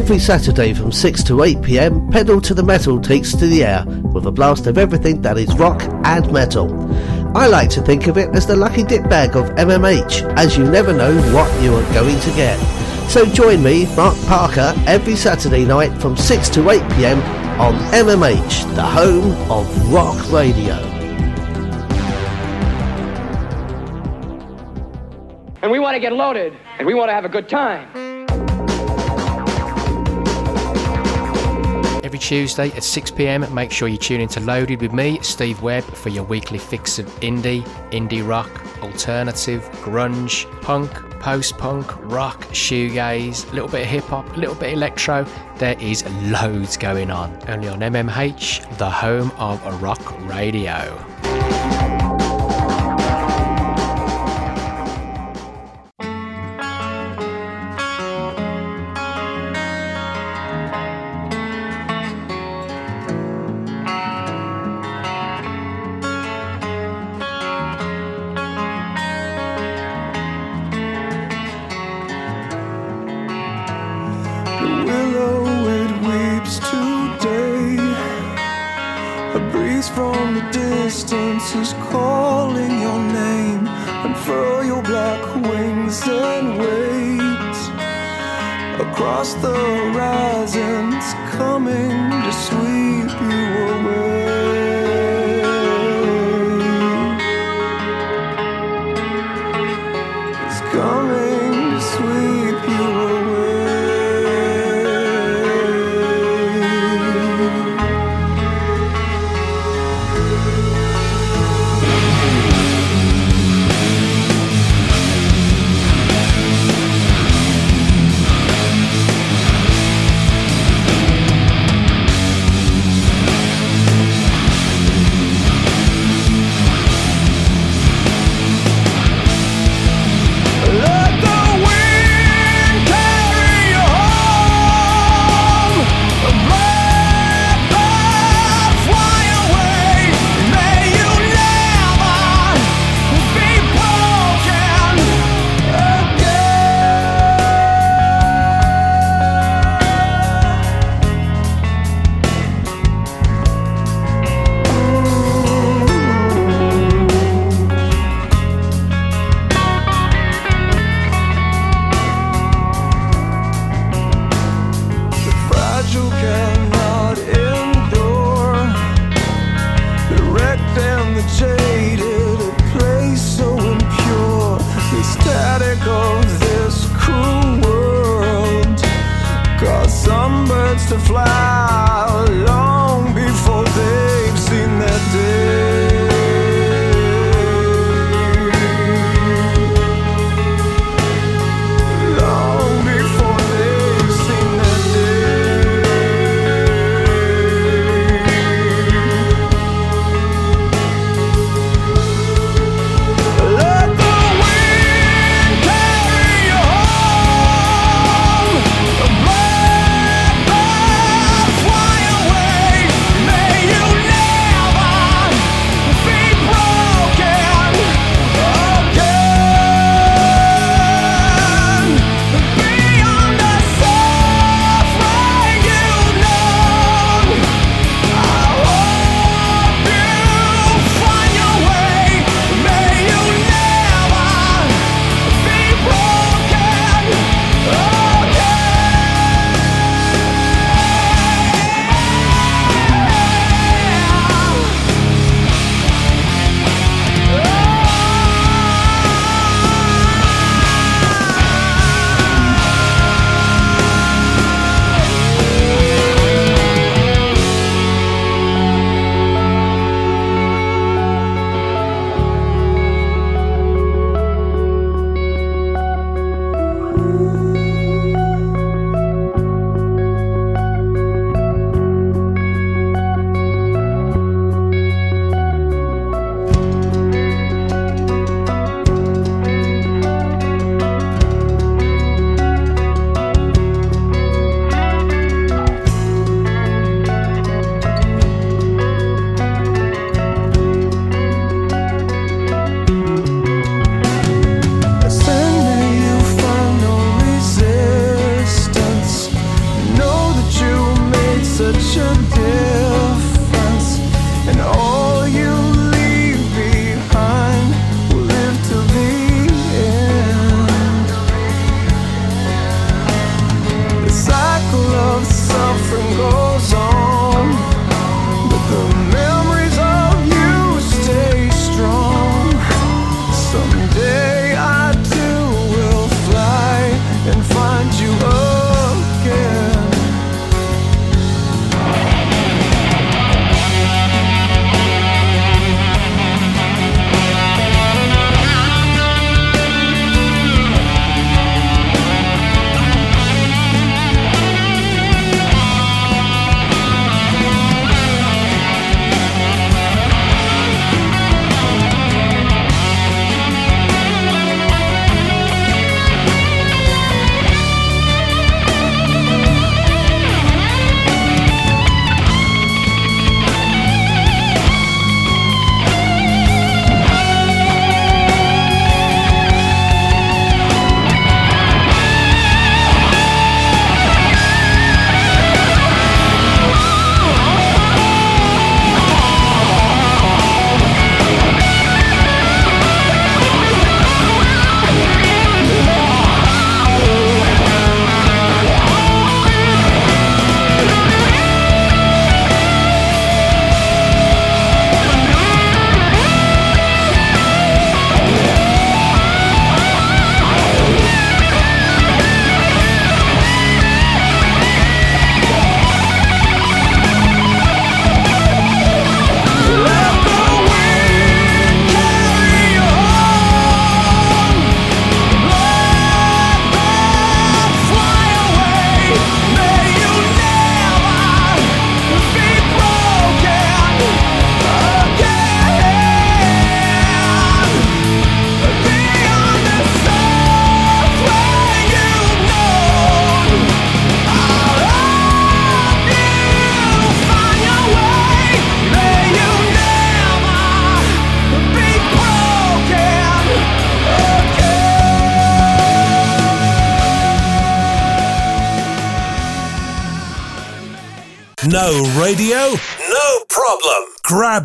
Every 0.07 0.19
Saturday 0.19 0.73
from 0.73 0.93
6 0.93 1.23
to 1.23 1.43
8 1.43 1.61
pm, 1.61 2.09
Pedal 2.09 2.39
to 2.39 2.53
the 2.53 2.63
Metal 2.63 2.97
takes 2.97 3.33
to 3.33 3.45
the 3.45 3.65
air 3.65 3.83
with 4.13 4.25
a 4.25 4.31
blast 4.31 4.65
of 4.65 4.77
everything 4.77 5.21
that 5.23 5.37
is 5.37 5.53
rock 5.55 5.83
and 6.05 6.31
metal. 6.31 6.73
I 7.37 7.47
like 7.47 7.69
to 7.71 7.81
think 7.81 8.07
of 8.07 8.17
it 8.17 8.33
as 8.33 8.47
the 8.47 8.55
lucky 8.55 8.83
dip 8.83 9.09
bag 9.09 9.35
of 9.35 9.49
MMH, 9.57 10.21
as 10.37 10.57
you 10.57 10.63
never 10.63 10.93
know 10.93 11.13
what 11.33 11.51
you 11.61 11.75
are 11.75 11.93
going 11.93 12.17
to 12.21 12.29
get. 12.37 12.57
So 13.09 13.25
join 13.25 13.61
me, 13.61 13.85
Mark 13.97 14.17
Parker, 14.27 14.73
every 14.87 15.17
Saturday 15.17 15.65
night 15.65 15.91
from 16.01 16.15
6 16.15 16.49
to 16.51 16.69
8 16.69 16.79
pm 16.93 17.19
on 17.59 17.73
MMH, 17.91 18.75
the 18.75 18.83
home 18.83 19.33
of 19.51 19.91
rock 19.91 20.31
radio. 20.31 20.75
And 25.61 25.69
we 25.69 25.79
want 25.79 25.95
to 25.95 25.99
get 25.99 26.13
loaded, 26.13 26.53
and 26.77 26.87
we 26.87 26.93
want 26.93 27.09
to 27.09 27.13
have 27.13 27.25
a 27.25 27.29
good 27.29 27.49
time. 27.49 27.96
Tuesday 32.28 32.69
at 32.71 32.84
6 32.84 33.11
pm, 33.11 33.53
make 33.53 33.71
sure 33.71 33.88
you 33.88 33.95
tune 33.95 34.19
in 34.19 34.28
to 34.28 34.41
Loaded 34.41 34.82
with 34.82 34.91
me, 34.91 35.17
Steve 35.21 35.61
Webb, 35.61 35.86
for 35.86 36.09
your 36.09 36.25
weekly 36.25 36.57
fix 36.57 36.99
of 36.99 37.05
indie, 37.21 37.61
indie 37.91 38.28
rock, 38.28 38.51
alternative, 38.84 39.61
grunge, 39.75 40.45
punk, 40.61 40.91
post 41.21 41.57
punk, 41.57 41.89
rock, 42.11 42.41
shoegaze, 42.47 43.49
a 43.49 43.53
little 43.53 43.69
bit 43.69 43.84
of 43.84 43.88
hip 43.88 44.03
hop, 44.03 44.30
a 44.36 44.39
little 44.41 44.55
bit 44.55 44.73
of 44.73 44.73
electro. 44.73 45.25
There 45.55 45.80
is 45.80 46.03
loads 46.23 46.75
going 46.75 47.11
on. 47.11 47.34
Only 47.47 47.69
on 47.69 47.80
MMH, 47.80 48.78
the 48.78 48.89
home 48.89 49.32
of 49.38 49.82
rock 49.82 50.01
radio. 50.28 51.01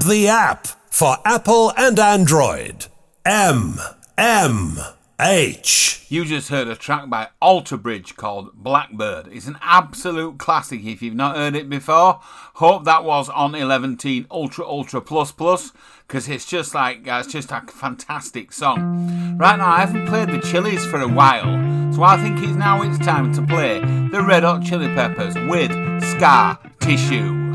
The 0.07 0.29
app 0.29 0.67
for 0.91 1.17
Apple 1.25 1.73
and 1.77 1.99
Android. 1.99 2.87
M 3.25 3.79
M 4.19 4.79
H. 5.21 6.07
You 6.09 6.25
just 6.25 6.49
heard 6.49 6.69
a 6.69 6.77
track 6.77 7.09
by 7.09 7.29
Alter 7.41 7.77
Bridge 7.77 8.17
called 8.17 8.53
Blackbird. 8.55 9.29
It's 9.33 9.47
an 9.47 9.59
absolute 9.63 10.39
classic 10.39 10.85
if 10.85 11.01
you've 11.01 11.15
not 11.15 11.37
heard 11.37 11.55
it 11.55 11.69
before. 11.69 12.21
Hope 12.55 12.85
that 12.85 13.05
was 13.05 13.29
on 13.29 13.55
11 13.55 13.99
Ultra 14.31 14.67
Ultra 14.67 15.01
Plus 15.01 15.33
Plus 15.33 15.73
because 16.07 16.29
it's 16.29 16.47
just 16.47 16.75
like 16.75 17.09
uh, 17.09 17.23
it's 17.25 17.33
just 17.33 17.51
a 17.51 17.63
fantastic 17.69 18.53
song. 18.53 19.37
Right 19.39 19.57
now, 19.57 19.71
I 19.71 19.81
haven't 19.81 20.07
played 20.07 20.29
the 20.29 20.41
Chili's 20.41 20.85
for 20.85 21.01
a 21.01 21.09
while, 21.09 21.93
so 21.93 22.03
I 22.03 22.17
think 22.17 22.39
it's 22.41 22.57
now 22.57 22.83
it's 22.83 22.99
time 22.99 23.33
to 23.35 23.43
play 23.43 23.81
the 24.11 24.23
Red 24.23 24.43
Hot 24.43 24.63
Chili 24.63 24.89
Peppers 24.89 25.35
with 25.49 25.71
Scar 26.03 26.59
Tissue. 26.81 27.52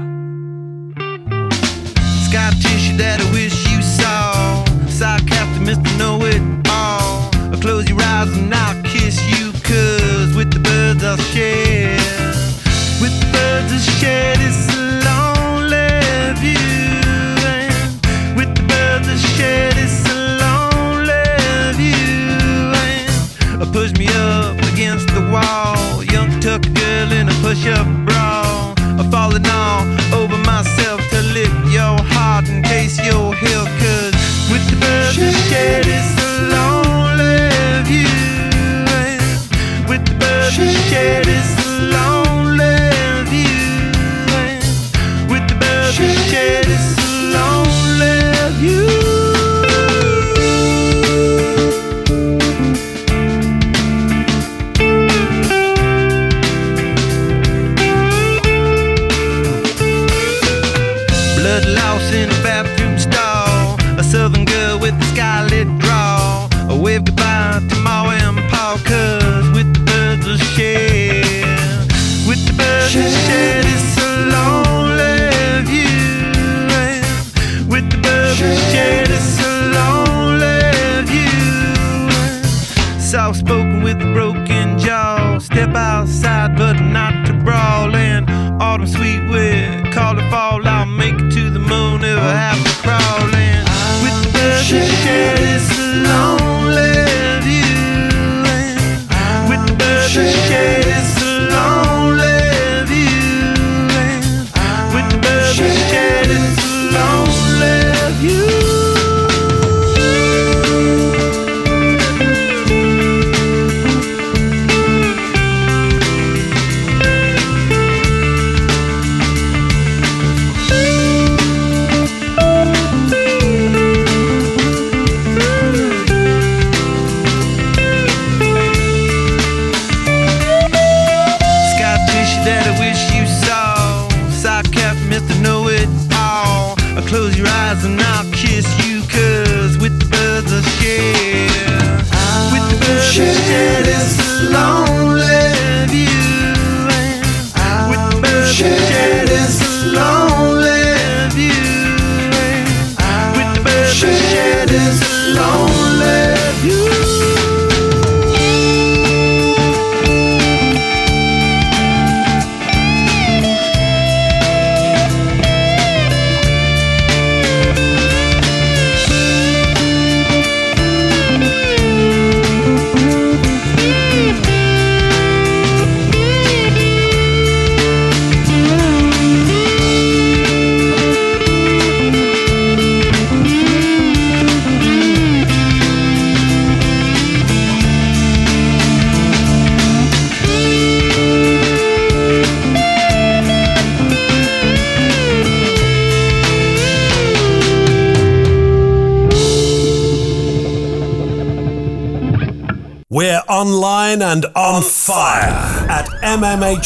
Scar 2.30 2.52
tissue 2.60 2.98
that 2.98 3.22
I 3.22 3.32
wish 3.32 3.56
you 3.72 3.82
saw. 3.82 4.66
Sarcastic 4.90 5.64
Mr. 5.64 5.98
Know 5.98 6.20
It 6.26 6.42
All. 6.68 7.32
I'll 7.54 7.62
Close 7.62 7.88
your 7.88 8.02
eyes 8.02 8.36
and 8.36 8.54
I'll 8.54 8.84
kiss 8.84 9.16
you, 9.32 9.47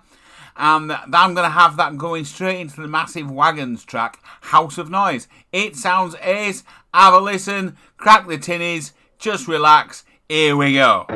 And 0.57 0.93
I'm 0.93 1.35
going 1.35 1.47
to 1.47 1.51
have 1.51 1.77
that 1.77 1.97
going 1.97 2.25
straight 2.25 2.61
into 2.61 2.81
the 2.81 2.89
Massive 2.89 3.31
Wagons 3.31 3.85
track, 3.85 4.21
House 4.41 4.79
of 4.79 4.91
Noise. 4.91 5.29
It 5.53 5.77
sounds 5.77 6.15
ace. 6.23 6.65
Have 6.93 7.15
a 7.15 7.19
listen, 7.19 7.77
crack 7.97 8.27
the 8.29 8.39
tinnies, 8.39 8.93
just 9.19 9.49
relax. 9.49 10.05
Here 10.29 10.57
we 10.57 10.75
go. 10.75 11.07
I 11.09 11.15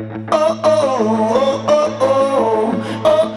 was 1.01 1.99
born 1.99 3.28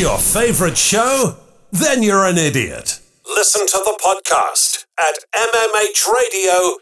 your 0.00 0.18
favorite 0.18 0.78
show? 0.78 1.36
Then 1.72 2.02
you're 2.02 2.24
an 2.24 2.38
idiot. 2.38 3.00
Listen 3.26 3.66
to 3.66 3.78
the 3.84 3.98
podcast 4.02 4.86
at 4.98 5.26
mmhradio.co.uk. 5.36 6.78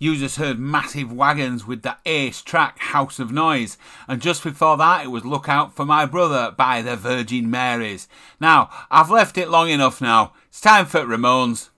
You 0.00 0.16
just 0.16 0.36
heard 0.38 0.58
Massive 0.58 1.12
Wagons 1.12 1.64
with 1.64 1.82
the 1.82 1.96
ace 2.06 2.42
track 2.42 2.80
House 2.80 3.20
of 3.20 3.30
Noise, 3.30 3.78
and 4.08 4.20
just 4.20 4.42
before 4.42 4.76
that, 4.78 5.04
it 5.04 5.12
was 5.12 5.24
Look 5.24 5.48
Out 5.48 5.76
for 5.76 5.86
My 5.86 6.06
Brother 6.06 6.52
by 6.58 6.82
the 6.82 6.96
Virgin 6.96 7.48
Marys. 7.48 8.08
Now, 8.40 8.68
I've 8.90 9.10
left 9.10 9.38
it 9.38 9.48
long 9.48 9.68
enough 9.68 10.00
now. 10.00 10.32
It's 10.48 10.60
time 10.60 10.86
for 10.86 11.02
Ramones. 11.02 11.68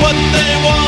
What 0.00 0.16
they 0.32 0.52
want 0.64 0.87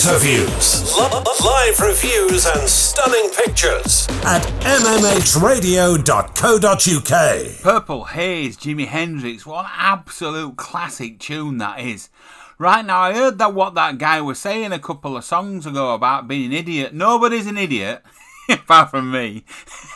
Interviews, 0.00 0.96
live 0.96 1.78
reviews, 1.78 2.46
and 2.46 2.66
stunning 2.66 3.28
pictures 3.36 4.08
at 4.24 4.40
mmhradio.co.uk. 4.62 7.62
Purple 7.62 8.04
Haze, 8.04 8.56
Jimi 8.56 8.86
Hendrix. 8.86 9.44
What 9.44 9.66
an 9.66 9.72
absolute 9.76 10.56
classic 10.56 11.18
tune 11.18 11.58
that 11.58 11.80
is. 11.80 12.08
Right 12.56 12.82
now, 12.82 13.00
I 13.00 13.12
heard 13.12 13.36
that 13.40 13.52
what 13.52 13.74
that 13.74 13.98
guy 13.98 14.22
was 14.22 14.38
saying 14.38 14.72
a 14.72 14.78
couple 14.78 15.18
of 15.18 15.24
songs 15.24 15.66
ago 15.66 15.92
about 15.92 16.26
being 16.26 16.46
an 16.46 16.54
idiot. 16.54 16.94
Nobody's 16.94 17.46
an 17.46 17.58
idiot, 17.58 18.02
apart 18.48 18.90
from 18.90 19.10
me. 19.10 19.44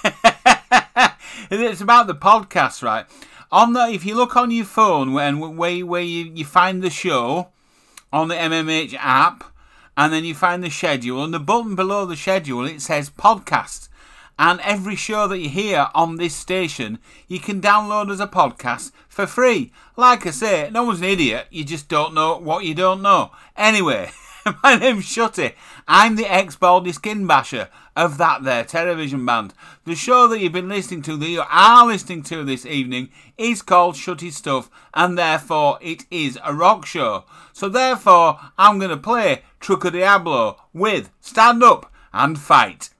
it's 1.50 1.80
about 1.80 2.08
the 2.08 2.14
podcast, 2.14 2.82
right? 2.82 3.06
On 3.50 3.72
the, 3.72 3.88
if 3.88 4.04
you 4.04 4.16
look 4.16 4.36
on 4.36 4.50
your 4.50 4.66
phone 4.66 5.14
when 5.14 5.56
where, 5.56 5.86
where 5.86 6.02
you, 6.02 6.30
you 6.34 6.44
find 6.44 6.82
the 6.82 6.90
show 6.90 7.48
on 8.12 8.28
the 8.28 8.34
MMH 8.34 8.96
app, 8.98 9.44
and 9.96 10.12
then 10.12 10.24
you 10.24 10.34
find 10.34 10.62
the 10.62 10.70
schedule, 10.70 11.22
and 11.22 11.32
the 11.32 11.38
button 11.38 11.74
below 11.74 12.06
the 12.06 12.16
schedule 12.16 12.64
it 12.64 12.80
says 12.80 13.10
podcast. 13.10 13.88
And 14.38 14.60
every 14.60 14.96
show 14.96 15.28
that 15.28 15.38
you 15.38 15.48
hear 15.48 15.88
on 15.94 16.16
this 16.16 16.34
station, 16.34 16.98
you 17.28 17.38
can 17.38 17.60
download 17.60 18.10
as 18.10 18.18
a 18.18 18.26
podcast 18.26 18.90
for 19.08 19.26
free. 19.26 19.72
Like 19.96 20.26
I 20.26 20.30
say, 20.30 20.70
no 20.72 20.82
one's 20.82 20.98
an 20.98 21.04
idiot, 21.04 21.46
you 21.50 21.64
just 21.64 21.88
don't 21.88 22.14
know 22.14 22.36
what 22.38 22.64
you 22.64 22.74
don't 22.74 23.02
know. 23.02 23.30
Anyway, 23.56 24.10
my 24.62 24.76
name's 24.76 25.04
Shutty. 25.04 25.54
I'm 25.86 26.16
the 26.16 26.30
ex 26.30 26.56
Baldy 26.56 26.92
Skin 26.92 27.26
Basher 27.26 27.68
of 27.96 28.18
that 28.18 28.42
there 28.42 28.64
television 28.64 29.24
band. 29.24 29.54
The 29.84 29.94
show 29.94 30.26
that 30.28 30.40
you've 30.40 30.52
been 30.52 30.68
listening 30.68 31.02
to, 31.02 31.16
that 31.16 31.28
you 31.28 31.42
are 31.48 31.86
listening 31.86 32.22
to 32.24 32.42
this 32.42 32.66
evening, 32.66 33.10
is 33.38 33.62
called 33.62 33.94
Shutty 33.94 34.32
Stuff, 34.32 34.70
and 34.92 35.16
therefore 35.16 35.78
it 35.80 36.04
is 36.10 36.38
a 36.44 36.54
rock 36.54 36.86
show. 36.86 37.24
So 37.52 37.68
therefore, 37.68 38.40
I'm 38.58 38.78
going 38.78 38.90
to 38.90 38.96
play 38.96 39.42
Truco 39.64 39.90
Diablo 39.90 40.58
with 40.74 41.10
Stand 41.22 41.62
Up 41.62 41.90
and 42.12 42.38
Fight. 42.38 42.90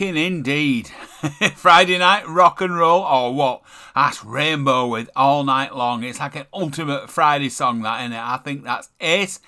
Rocking 0.00 0.16
indeed. 0.16 0.88
Friday 1.56 1.98
night 1.98 2.26
rock 2.26 2.62
and 2.62 2.74
roll 2.74 3.02
or 3.02 3.34
what? 3.34 3.60
That's 3.94 4.24
Rainbow 4.24 4.86
with 4.86 5.10
All 5.14 5.44
Night 5.44 5.76
Long. 5.76 6.04
It's 6.04 6.20
like 6.20 6.36
an 6.36 6.46
ultimate 6.54 7.10
Friday 7.10 7.50
song, 7.50 7.82
that 7.82 8.02
in 8.02 8.14
it. 8.14 8.18
I 8.18 8.38
think 8.38 8.64
that's 8.64 8.88
ace. 8.98 9.40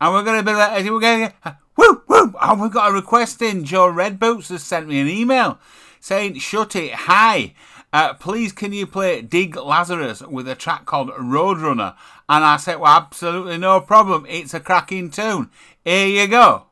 And 0.00 0.12
we're 0.12 0.24
gonna 0.24 0.42
be 0.42 0.54
like, 0.54 0.84
we're 0.90 0.98
gonna 0.98 1.32
woo 1.76 2.02
woo. 2.08 2.34
And 2.40 2.60
we've 2.60 2.72
got 2.72 2.90
a 2.90 2.92
request 2.92 3.42
in. 3.42 3.64
Joe 3.64 3.86
Redboots 3.86 4.48
has 4.48 4.64
sent 4.64 4.88
me 4.88 4.98
an 4.98 5.06
email 5.06 5.60
saying, 6.00 6.40
"Shut 6.40 6.74
it, 6.74 6.92
hi." 6.92 7.54
Uh, 7.92 8.14
please, 8.14 8.50
can 8.50 8.72
you 8.72 8.88
play 8.88 9.22
Dig 9.22 9.54
Lazarus 9.54 10.20
with 10.22 10.48
a 10.48 10.56
track 10.56 10.84
called 10.84 11.10
Roadrunner? 11.10 11.94
And 12.28 12.44
I 12.44 12.56
said, 12.56 12.80
well, 12.80 12.96
absolutely 12.96 13.58
no 13.58 13.80
problem. 13.80 14.26
It's 14.28 14.54
a 14.54 14.60
cracking 14.60 15.10
tune. 15.10 15.50
Here 15.84 16.08
you 16.08 16.26
go. 16.26 16.64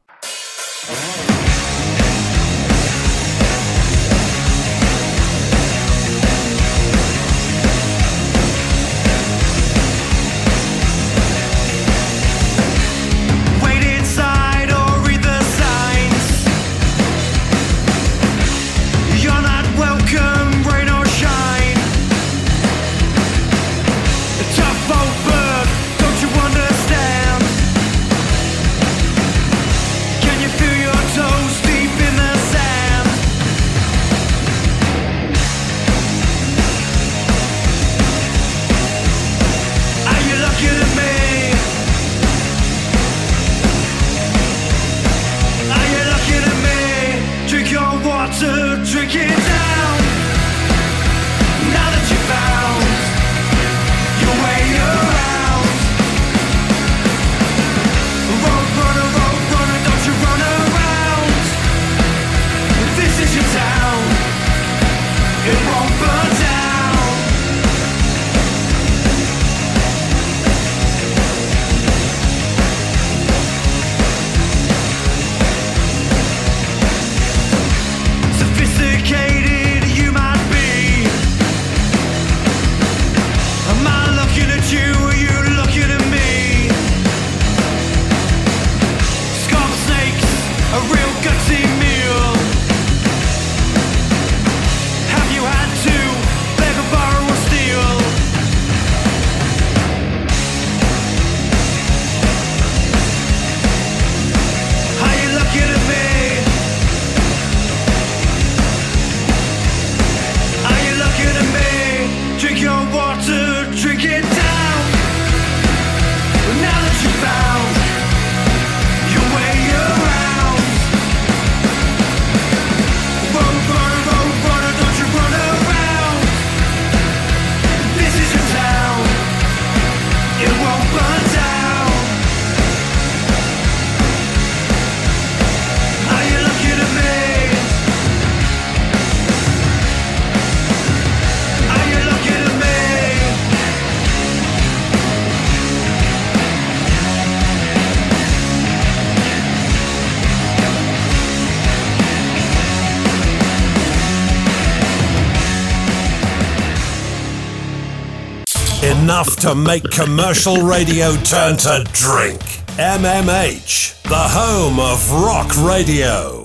enough 159.20 159.36
to 159.36 159.54
make 159.54 159.82
commercial 159.90 160.56
radio 160.62 161.14
turn 161.16 161.54
to 161.54 161.84
drink. 161.92 162.40
MMH, 162.78 164.02
the 164.04 164.14
home 164.14 164.80
of 164.80 165.12
rock 165.12 165.54
radio. 165.58 166.39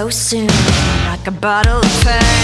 so 0.00 0.08
soon, 0.08 0.46
like 1.08 1.26
a 1.26 1.30
bottle 1.30 1.76
of 1.76 2.02
pain. 2.02 2.39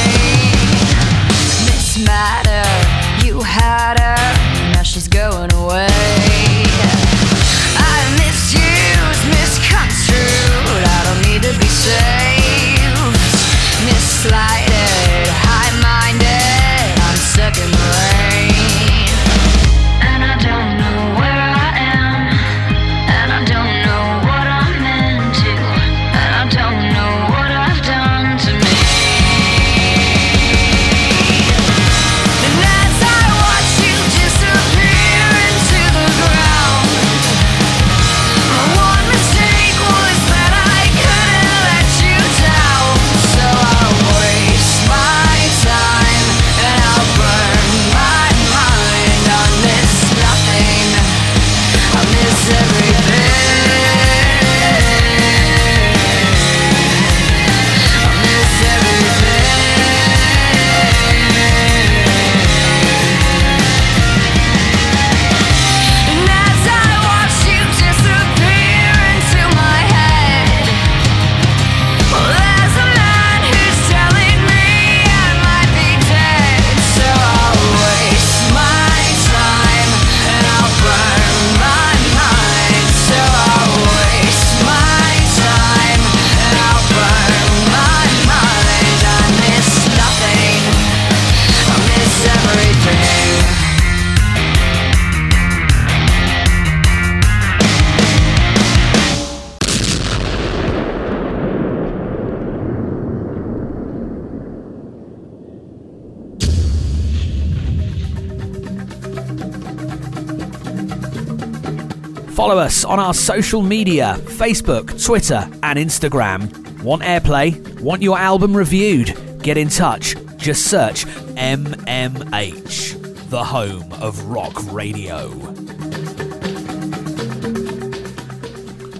social 113.36 113.60
media 113.60 114.16
Facebook, 114.38 114.86
Twitter, 115.04 115.46
and 115.62 115.78
Instagram. 115.78 116.40
Want 116.82 117.02
airplay? 117.02 117.52
Want 117.82 118.00
your 118.00 118.16
album 118.16 118.56
reviewed? 118.56 119.14
Get 119.42 119.58
in 119.58 119.68
touch. 119.68 120.16
Just 120.38 120.70
search 120.70 121.04
MMH, 121.34 123.28
the 123.28 123.44
home 123.44 123.92
of 124.00 124.24
rock 124.24 124.54
radio. 124.72 125.28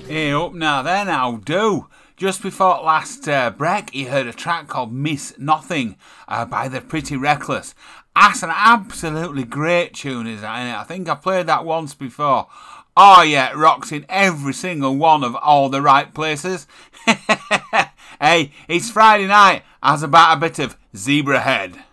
Hey, 0.07 0.33
up 0.33 0.53
now, 0.53 0.83
there 0.83 1.07
now, 1.07 1.41
do. 1.43 1.87
Just 2.19 2.43
before 2.43 2.83
last 2.83 3.27
uh, 3.27 3.49
break, 3.49 3.95
you 3.95 4.11
heard 4.11 4.27
a 4.27 4.35
track 4.35 4.69
called 4.69 4.93
Miss 4.93 5.33
Nothing 5.39 5.97
uh, 6.29 6.45
by 6.45 6.69
The 6.69 6.83
Pretty 6.83 7.17
Reckless. 7.17 7.75
That's 8.15 8.43
an 8.43 8.51
absolutely 8.53 9.45
great 9.45 9.95
tune, 9.95 10.27
isn't 10.27 10.45
it? 10.45 10.75
I 10.75 10.85
think 10.85 11.09
I 11.09 11.15
played 11.15 11.47
that 11.47 11.65
once 11.65 11.95
before 11.95 12.49
Oh 12.99 13.21
yeah, 13.21 13.53
rocks 13.53 13.93
in 13.93 14.07
every 14.09 14.55
single 14.55 14.97
one 14.97 15.23
of 15.23 15.37
all 15.37 15.69
the 15.69 15.83
right 15.83 16.15
places. 16.15 16.67
hey, 18.21 18.53
it's 18.69 18.91
Friday 18.91 19.27
night. 19.27 19.65
As 19.83 20.03
about 20.03 20.39
a 20.39 20.41
bit 20.41 20.59
of 20.59 20.79
Zebrahead? 20.95 21.86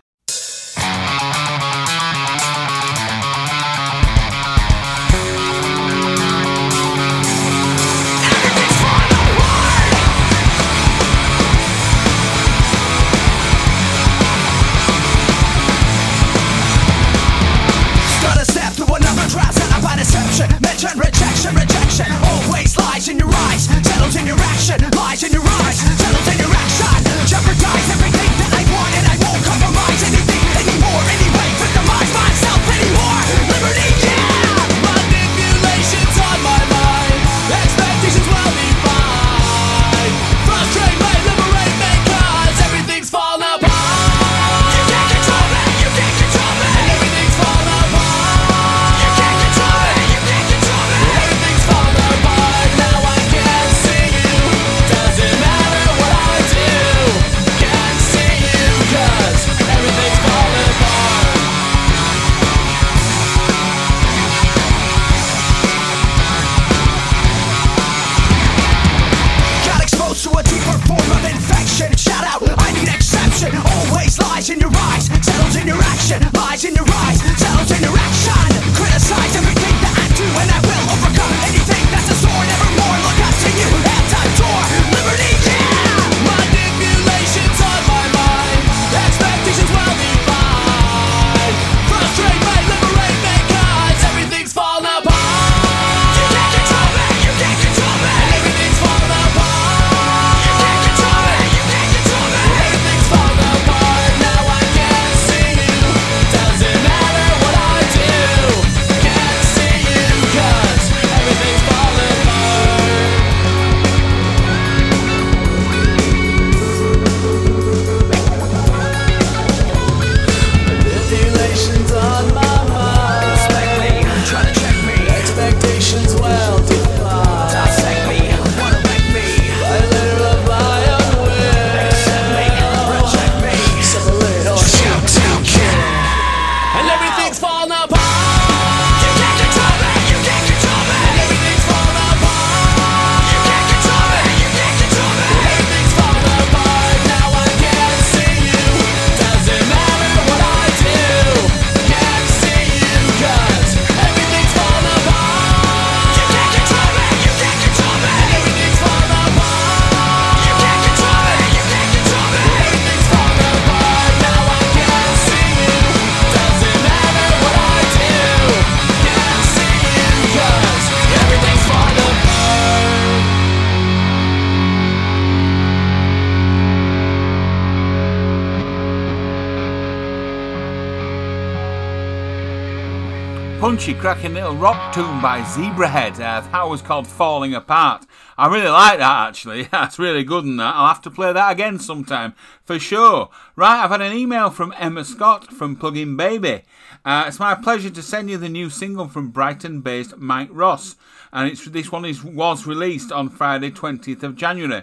cracking 184.04 184.34
little 184.34 184.54
rock 184.56 184.92
tune 184.92 185.22
by 185.22 185.40
Zebrahead. 185.40 186.12
Uh, 186.16 186.42
that 186.42 186.68
was 186.68 186.82
called 186.82 187.06
Falling 187.06 187.54
Apart. 187.54 188.04
I 188.36 188.52
really 188.52 188.68
like 188.68 188.98
that 188.98 189.28
actually. 189.28 189.62
That's 189.72 189.98
really 189.98 190.24
good 190.24 190.44
and 190.44 190.60
that. 190.60 190.74
I'll 190.74 190.88
have 190.88 191.00
to 191.04 191.10
play 191.10 191.32
that 191.32 191.52
again 191.52 191.78
sometime 191.78 192.34
for 192.66 192.78
sure. 192.78 193.30
Right, 193.56 193.82
I've 193.82 193.90
had 193.90 194.02
an 194.02 194.12
email 194.12 194.50
from 194.50 194.74
Emma 194.76 195.06
Scott 195.06 195.50
from 195.50 195.78
Plugin 195.78 196.18
Baby. 196.18 196.64
Uh, 197.02 197.24
it's 197.26 197.38
my 197.40 197.54
pleasure 197.54 197.88
to 197.88 198.02
send 198.02 198.28
you 198.28 198.36
the 198.36 198.50
new 198.50 198.68
single 198.68 199.08
from 199.08 199.30
Brighton 199.30 199.80
based 199.80 200.18
Mike 200.18 200.50
Ross. 200.52 200.96
And 201.32 201.50
it's, 201.50 201.64
this 201.64 201.90
one 201.90 202.04
is, 202.04 202.22
was 202.22 202.66
released 202.66 203.10
on 203.10 203.30
Friday, 203.30 203.70
20th 203.70 204.22
of 204.22 204.36
January. 204.36 204.82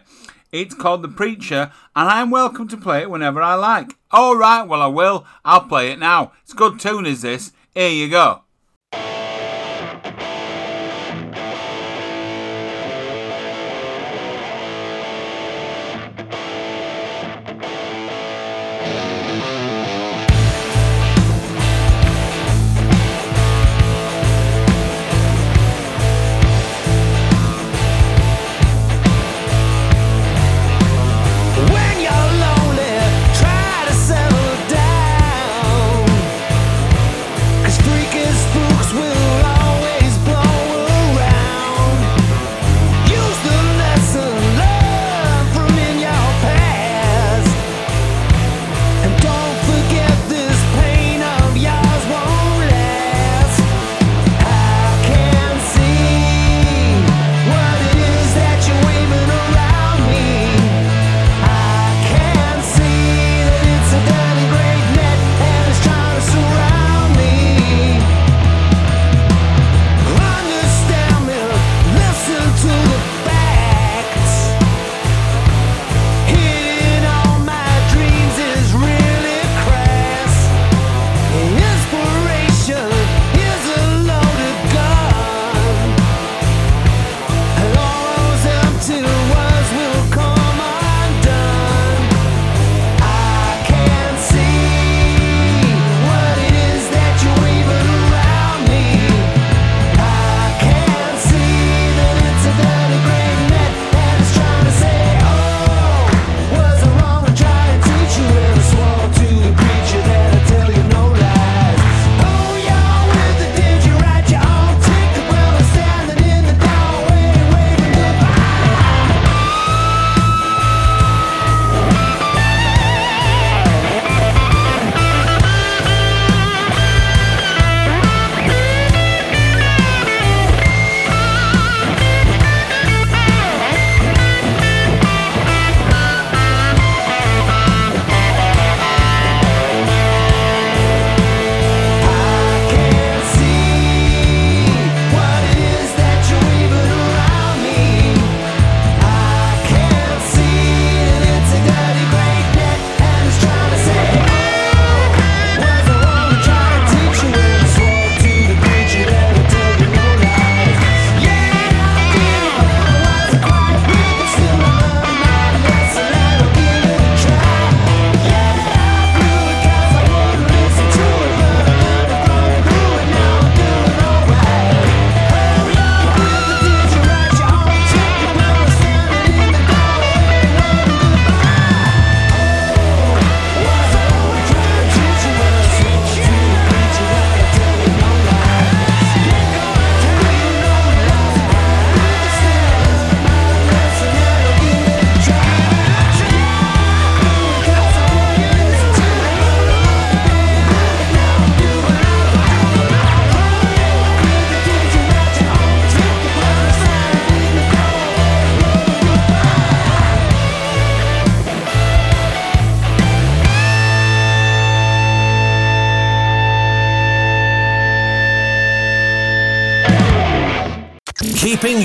It's 0.51 0.73
called 0.73 1.03
The 1.03 1.09
Preacher, 1.09 1.71
and 1.95 2.09
I'm 2.09 2.31
welcome 2.31 2.67
to 2.69 2.75
play 2.75 3.03
it 3.03 3.11
whenever 3.11 3.39
I 3.39 3.53
like. 3.53 3.97
All 4.09 4.35
right, 4.35 4.63
well, 4.63 4.81
I 4.81 4.87
will. 4.87 5.27
I'll 5.45 5.65
play 5.65 5.91
it 5.91 5.99
now. 5.99 6.31
It's 6.41 6.53
a 6.53 6.55
good 6.57 6.79
tune, 6.79 7.05
is 7.05 7.21
this? 7.21 7.51
Here 7.75 7.87
you 7.87 8.09
go. 8.09 8.41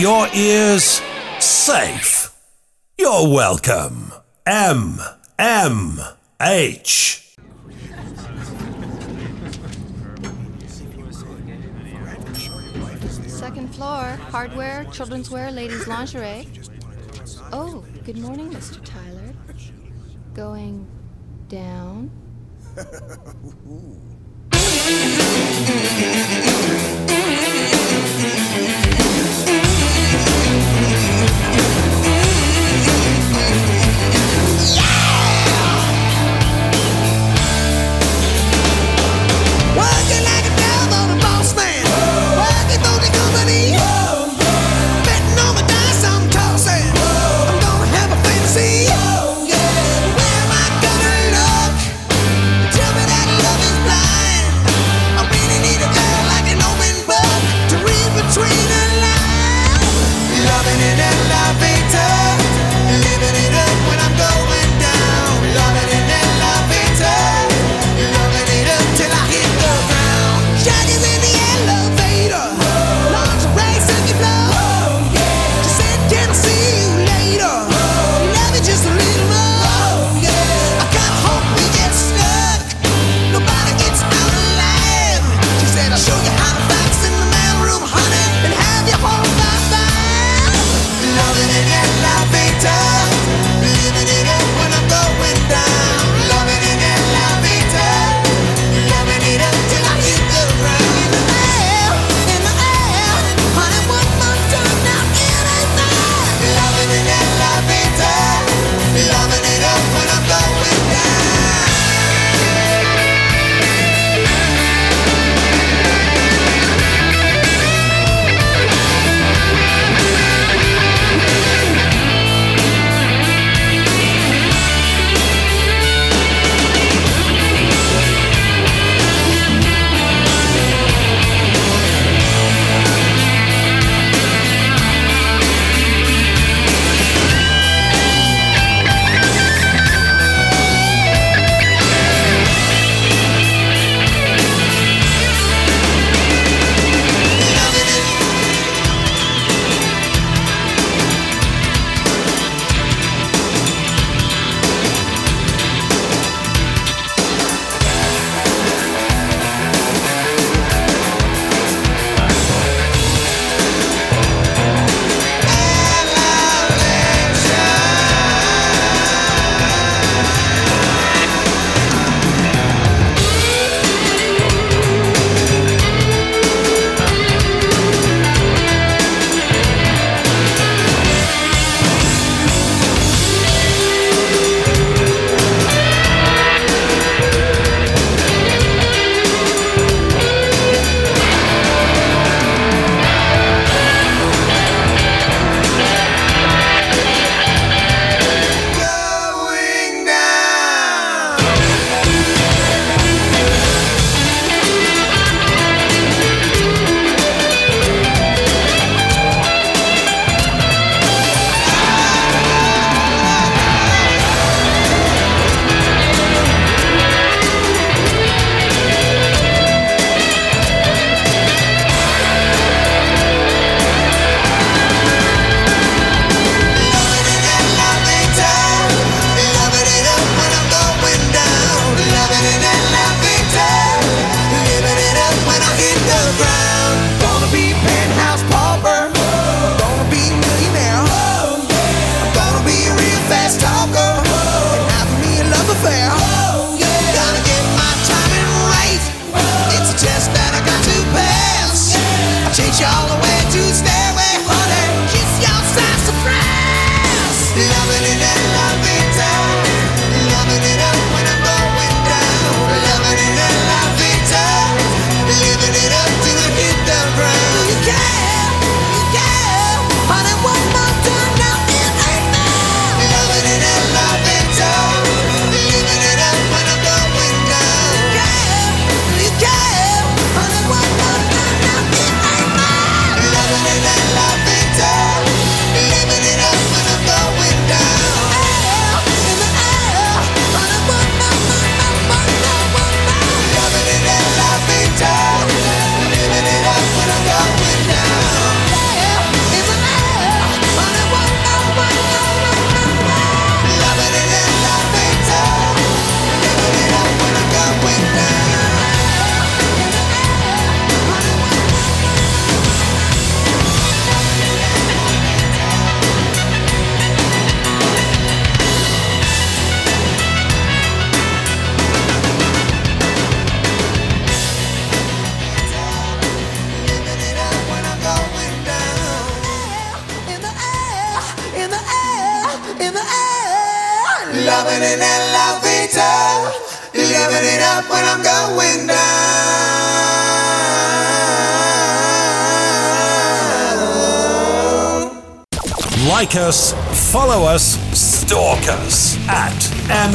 your 0.07 0.29
ears 0.37 1.03
safe. 1.41 2.31
You're 2.97 3.29
welcome. 3.29 4.13
M 4.47 5.01
M 5.37 5.99
H. 6.41 7.35
Second 13.27 13.75
floor, 13.75 14.05
hardware, 14.31 14.85
children's 14.93 15.29
wear, 15.29 15.51
ladies' 15.51 15.89
lingerie. 15.89 16.47
Oh, 17.53 17.85
good 18.05 18.19
morning, 18.19 18.51
Mr. 18.51 18.81
Tyler. 18.85 19.35
Going 20.35 20.87
down? 21.49 22.13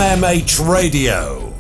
MMH 0.02 0.68
Radio. 0.68 1.54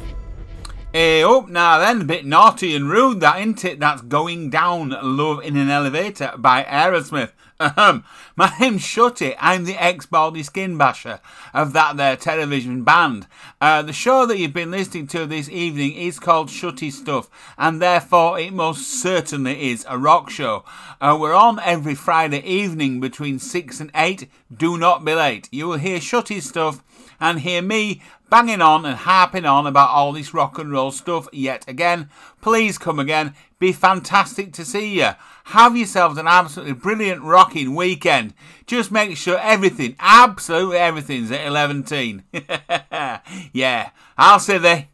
Hey 0.91 1.21
up 1.21 1.47
now 1.47 1.77
then, 1.77 2.01
a 2.01 2.05
bit 2.05 2.25
naughty 2.25 2.75
and 2.75 2.89
rude 2.89 3.19
that 3.19 3.37
ain't 3.37 3.63
it? 3.63 3.79
That's 3.79 4.01
Going 4.01 4.49
Down 4.49 4.89
Love 4.89 5.43
in 5.43 5.55
an 5.57 5.69
Elevator 5.69 6.33
by 6.39 6.63
Aerosmith. 6.63 7.33
Ahem. 7.59 8.03
My 8.35 8.51
name's 8.59 8.81
Shutty. 8.81 9.35
I'm 9.39 9.65
the 9.65 9.75
ex-Baldy 9.75 10.41
Skin 10.41 10.75
Basher 10.75 11.19
of 11.53 11.73
that 11.73 11.97
there 11.97 12.15
television 12.15 12.83
band. 12.83 13.27
Uh, 13.61 13.83
the 13.83 13.93
show 13.93 14.25
that 14.25 14.39
you've 14.39 14.53
been 14.53 14.71
listening 14.71 15.05
to 15.07 15.27
this 15.27 15.47
evening 15.47 15.93
is 15.93 16.19
called 16.19 16.47
Shutty 16.47 16.91
Stuff, 16.91 17.29
and 17.59 17.79
therefore 17.79 18.39
it 18.39 18.53
most 18.53 19.01
certainly 19.03 19.69
is 19.69 19.85
a 19.87 19.99
rock 19.99 20.31
show. 20.31 20.65
Uh, 20.99 21.15
we're 21.21 21.35
on 21.35 21.59
every 21.59 21.93
Friday 21.93 22.43
evening 22.43 22.99
between 22.99 23.37
6 23.37 23.79
and 23.79 23.91
8. 23.93 24.27
Do 24.51 24.79
not 24.79 25.05
be 25.05 25.13
late. 25.13 25.47
You 25.51 25.67
will 25.67 25.77
hear 25.77 25.99
Shutty 25.99 26.41
Stuff 26.41 26.83
and 27.19 27.41
hear 27.41 27.61
me 27.61 28.01
banging 28.31 28.61
on 28.61 28.85
and 28.85 28.95
harping 28.95 29.45
on 29.45 29.67
about 29.67 29.89
all 29.89 30.13
this 30.13 30.33
rock 30.33 30.57
and 30.57 30.71
roll 30.71 30.89
stuff 30.89 31.27
yet 31.33 31.67
again. 31.67 32.09
Please 32.41 32.79
come 32.79 32.97
again. 32.97 33.35
Be 33.59 33.73
fantastic 33.73 34.53
to 34.53 34.65
see 34.65 34.97
you. 34.97 35.09
Have 35.45 35.75
yourselves 35.75 36.17
an 36.17 36.27
absolutely 36.27 36.73
brilliant 36.73 37.21
rocking 37.21 37.75
weekend. 37.75 38.33
Just 38.65 38.89
make 38.89 39.17
sure 39.17 39.37
everything, 39.37 39.95
absolutely 39.99 40.77
everything's 40.77 41.29
at 41.29 41.45
11. 41.45 42.23
yeah, 43.53 43.89
I'll 44.17 44.39
see 44.39 44.57
thee. 44.57 44.87